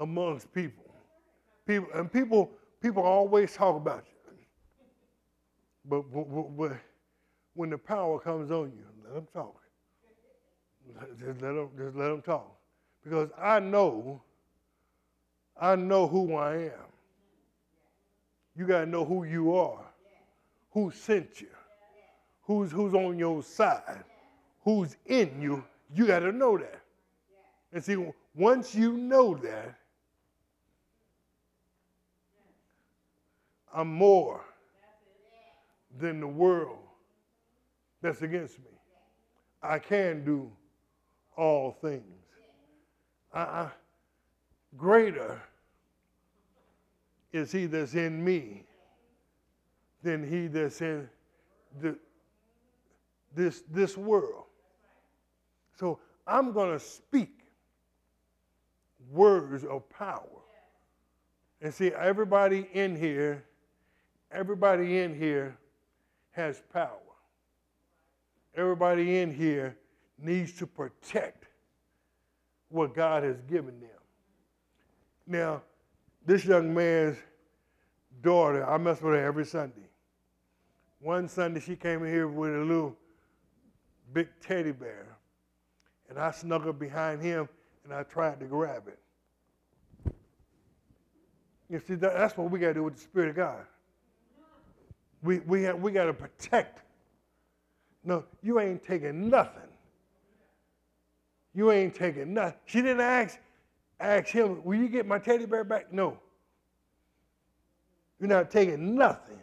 amongst 0.00 0.52
people. 0.52 0.92
People 1.64 1.90
and 1.94 2.12
people 2.12 2.50
people 2.82 3.04
always 3.04 3.54
talk 3.54 3.76
about 3.76 4.02
you. 4.08 4.09
But, 5.90 6.04
when 7.54 7.68
the 7.70 7.78
power 7.78 8.18
comes 8.18 8.50
on 8.50 8.72
you, 8.74 8.84
let 9.04 9.14
them 9.14 9.28
talk. 9.34 9.60
Just 11.18 11.42
let 11.42 11.54
them, 11.54 11.68
just 11.76 11.96
let 11.96 12.08
them 12.08 12.22
talk. 12.22 12.56
Because 13.04 13.28
I 13.36 13.58
know, 13.58 14.22
I 15.60 15.76
know 15.76 16.06
who 16.06 16.36
I 16.36 16.54
am. 16.54 16.88
You 18.56 18.66
got 18.66 18.80
to 18.80 18.86
know 18.86 19.04
who 19.04 19.24
you 19.24 19.54
are, 19.56 19.84
who 20.70 20.90
sent 20.90 21.40
you, 21.40 21.48
who's, 22.42 22.70
who's 22.70 22.94
on 22.94 23.18
your 23.18 23.42
side 23.42 24.04
who's 24.64 24.96
in 25.06 25.40
you, 25.40 25.64
you 25.94 26.06
got 26.06 26.20
to 26.20 26.32
know 26.32 26.58
that. 26.58 26.80
And 27.72 27.82
see, 27.82 27.96
once 28.34 28.74
you 28.74 28.96
know 28.96 29.34
that, 29.34 29.74
I'm 33.72 33.88
more 33.88 34.44
than 35.98 36.20
the 36.20 36.26
world 36.26 36.78
that's 38.02 38.22
against 38.22 38.58
me. 38.58 38.70
I 39.62 39.78
can 39.78 40.24
do 40.24 40.50
all 41.36 41.72
things. 41.80 42.02
I, 43.32 43.40
I, 43.40 43.70
greater 44.76 45.40
is 47.32 47.52
he 47.52 47.66
that's 47.66 47.94
in 47.94 48.22
me 48.24 48.64
than 50.02 50.28
he 50.28 50.46
that's 50.46 50.80
in 50.80 51.08
the, 51.80 51.96
this, 53.34 53.62
this 53.70 53.96
world. 53.96 54.44
So 55.78 55.98
I'm 56.26 56.52
going 56.52 56.72
to 56.72 56.84
speak 56.84 57.40
words 59.10 59.64
of 59.64 59.88
power. 59.90 60.26
And 61.60 61.72
see, 61.72 61.88
everybody 61.88 62.68
in 62.72 62.96
here, 62.96 63.44
everybody 64.32 64.98
in 64.98 65.14
here 65.14 65.56
has 66.32 66.62
power. 66.72 66.98
Everybody 68.54 69.18
in 69.18 69.32
here 69.32 69.76
needs 70.18 70.52
to 70.54 70.66
protect 70.66 71.46
what 72.68 72.94
God 72.94 73.22
has 73.22 73.40
given 73.48 73.80
them. 73.80 73.90
Now, 75.26 75.62
this 76.26 76.44
young 76.44 76.72
man's 76.74 77.16
daughter, 78.22 78.68
I 78.68 78.76
mess 78.78 79.00
with 79.00 79.14
her 79.14 79.24
every 79.24 79.44
Sunday. 79.44 79.88
One 81.00 81.28
Sunday, 81.28 81.60
she 81.60 81.76
came 81.76 82.04
in 82.04 82.12
here 82.12 82.28
with 82.28 82.54
a 82.54 82.58
little 82.58 82.96
big 84.12 84.28
teddy 84.40 84.72
bear. 84.72 85.16
And 86.08 86.18
I 86.18 86.30
snuggled 86.32 86.78
behind 86.78 87.22
him 87.22 87.48
and 87.84 87.94
I 87.94 88.02
tried 88.02 88.40
to 88.40 88.46
grab 88.46 88.88
it. 88.88 88.98
You 91.68 91.80
see, 91.86 91.94
that's 91.94 92.36
what 92.36 92.50
we 92.50 92.58
got 92.58 92.68
to 92.68 92.74
do 92.74 92.82
with 92.84 92.96
the 92.96 93.00
Spirit 93.00 93.30
of 93.30 93.36
God. 93.36 93.64
We, 95.22 95.40
we, 95.40 95.62
have, 95.64 95.80
we 95.80 95.92
got 95.92 96.04
to 96.04 96.14
protect. 96.14 96.82
No, 98.04 98.24
you 98.42 98.60
ain't 98.60 98.82
taking 98.82 99.28
nothing. 99.28 99.68
You 101.54 101.70
ain't 101.72 101.94
taking 101.94 102.32
nothing. 102.32 102.58
She 102.64 102.80
didn't 102.80 103.00
ask, 103.00 103.38
ask 103.98 104.28
him, 104.28 104.64
will 104.64 104.78
you 104.78 104.88
get 104.88 105.06
my 105.06 105.18
teddy 105.18 105.46
bear 105.46 105.64
back? 105.64 105.92
No. 105.92 106.18
You're 108.18 108.28
not 108.28 108.50
taking 108.50 108.94
nothing. 108.94 109.38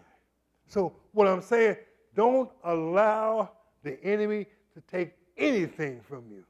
So 0.67 0.93
what 1.13 1.27
I'm 1.27 1.41
saying, 1.41 1.77
don't 2.15 2.49
allow 2.63 3.51
the 3.83 4.01
enemy 4.03 4.45
to 4.73 4.81
take 4.81 5.13
anything 5.37 6.01
from 6.01 6.23
you. 6.29 6.43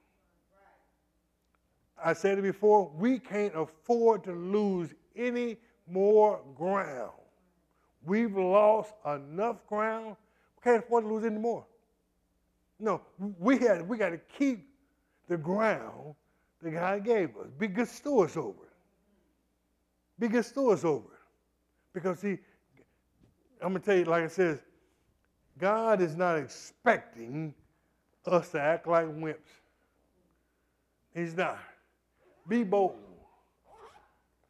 I 2.04 2.14
said 2.14 2.38
it 2.38 2.44
before, 2.44 2.92
we 2.96 3.20
can't 3.20 3.56
afford 3.56 4.24
to 4.26 4.32
lose 4.32 4.94
any 5.16 5.58
more 5.90 6.40
ground. 6.56 7.12
We've 8.06 8.36
lost 8.36 8.94
enough 9.06 9.66
ground. 9.68 10.16
We 10.58 10.72
can't 10.72 10.84
afford 10.84 11.04
to 11.04 11.14
lose 11.14 11.26
any 11.26 11.38
more. 11.38 11.66
No, 12.80 13.02
we 13.40 13.58
had 13.58 13.88
we 13.88 13.98
got 13.98 14.10
to 14.10 14.20
keep 14.38 14.68
the 15.28 15.38
ground 15.38 16.16
that 16.62 16.72
God 16.72 17.04
gave 17.04 17.30
us. 17.38 17.48
Be 17.58 17.68
good 17.68 17.88
stewards 17.88 18.38
over 18.38 18.64
it. 18.64 18.74
Be 20.20 20.28
good 20.28 20.46
stewards 20.46 20.86
over 20.86 21.08
it. 21.08 21.20
Because 21.94 22.20
see, 22.20 22.38
I'm 23.62 23.70
gonna 23.70 23.80
tell 23.80 23.98
you, 23.98 24.06
like 24.06 24.24
I 24.24 24.28
said, 24.28 24.60
God 25.58 26.02
is 26.02 26.16
not 26.16 26.38
expecting 26.38 27.54
us 28.26 28.50
to 28.50 28.62
act 28.62 28.88
like 28.88 29.06
wimps. 29.08 29.36
He's 31.14 31.36
not. 31.36 31.58
Be 32.48 32.64
bold. 32.64 32.98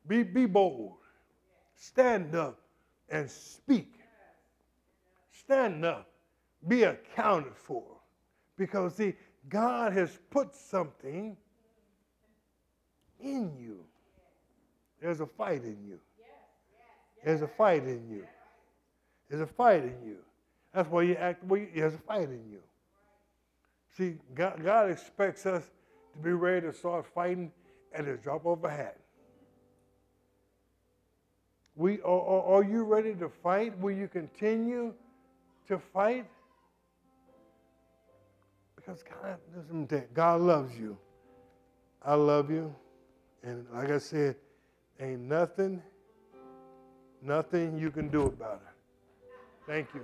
Be, 0.07 0.23
be 0.23 0.45
bold. 0.45 0.93
Stand 1.75 2.35
up 2.35 2.59
and 3.09 3.29
speak. 3.29 3.93
Stand 5.31 5.85
up. 5.85 6.09
Be 6.67 6.83
accounted 6.83 7.55
for. 7.55 7.83
Because, 8.57 8.95
see, 8.95 9.13
God 9.47 9.93
has 9.93 10.17
put 10.29 10.55
something 10.55 11.37
in 13.19 13.51
you. 13.57 13.79
There's 15.01 15.19
a 15.21 15.25
fight 15.25 15.63
in 15.63 15.77
you. 15.87 15.99
There's 17.23 17.41
a 17.41 17.47
fight 17.47 17.83
in 17.83 18.09
you. 18.09 18.25
There's 19.29 19.41
a 19.41 19.47
fight 19.47 19.83
in 19.83 19.95
you. 20.05 20.17
That's 20.73 20.89
why 20.89 21.03
you 21.03 21.15
act 21.15 21.43
you, 21.49 21.67
there's 21.73 21.93
a 21.95 21.99
fight 21.99 22.29
in 22.29 22.43
you. 22.51 22.59
See, 23.95 24.17
God, 24.33 24.61
God 24.63 24.91
expects 24.91 25.45
us 25.45 25.63
to 26.13 26.19
be 26.19 26.31
ready 26.31 26.67
to 26.67 26.73
start 26.73 27.05
fighting 27.05 27.51
at 27.93 28.05
the 28.05 28.13
drop 28.13 28.45
of 28.45 28.63
a 28.63 28.69
hat. 28.69 28.97
We, 31.77 32.01
are, 32.01 32.41
are 32.41 32.63
you 32.63 32.83
ready 32.83 33.13
to 33.15 33.29
fight? 33.29 33.77
Will 33.79 33.95
you 33.95 34.07
continue 34.07 34.95
to 35.67 35.77
fight? 35.93 36.25
Because 38.75 39.03
God, 39.03 39.37
listen. 39.55 39.87
God 40.15 40.41
loves 40.41 40.75
you. 40.75 40.97
I 42.03 42.15
love 42.15 42.49
you. 42.49 42.73
And 43.43 43.67
like 43.71 43.91
I 43.91 43.99
said, 43.99 44.35
ain't 44.99 45.21
nothing, 45.21 45.83
nothing 47.21 47.77
you 47.77 47.91
can 47.91 48.09
do 48.09 48.23
about 48.23 48.61
it. 48.65 49.71
Thank 49.71 49.93
you. 49.93 50.01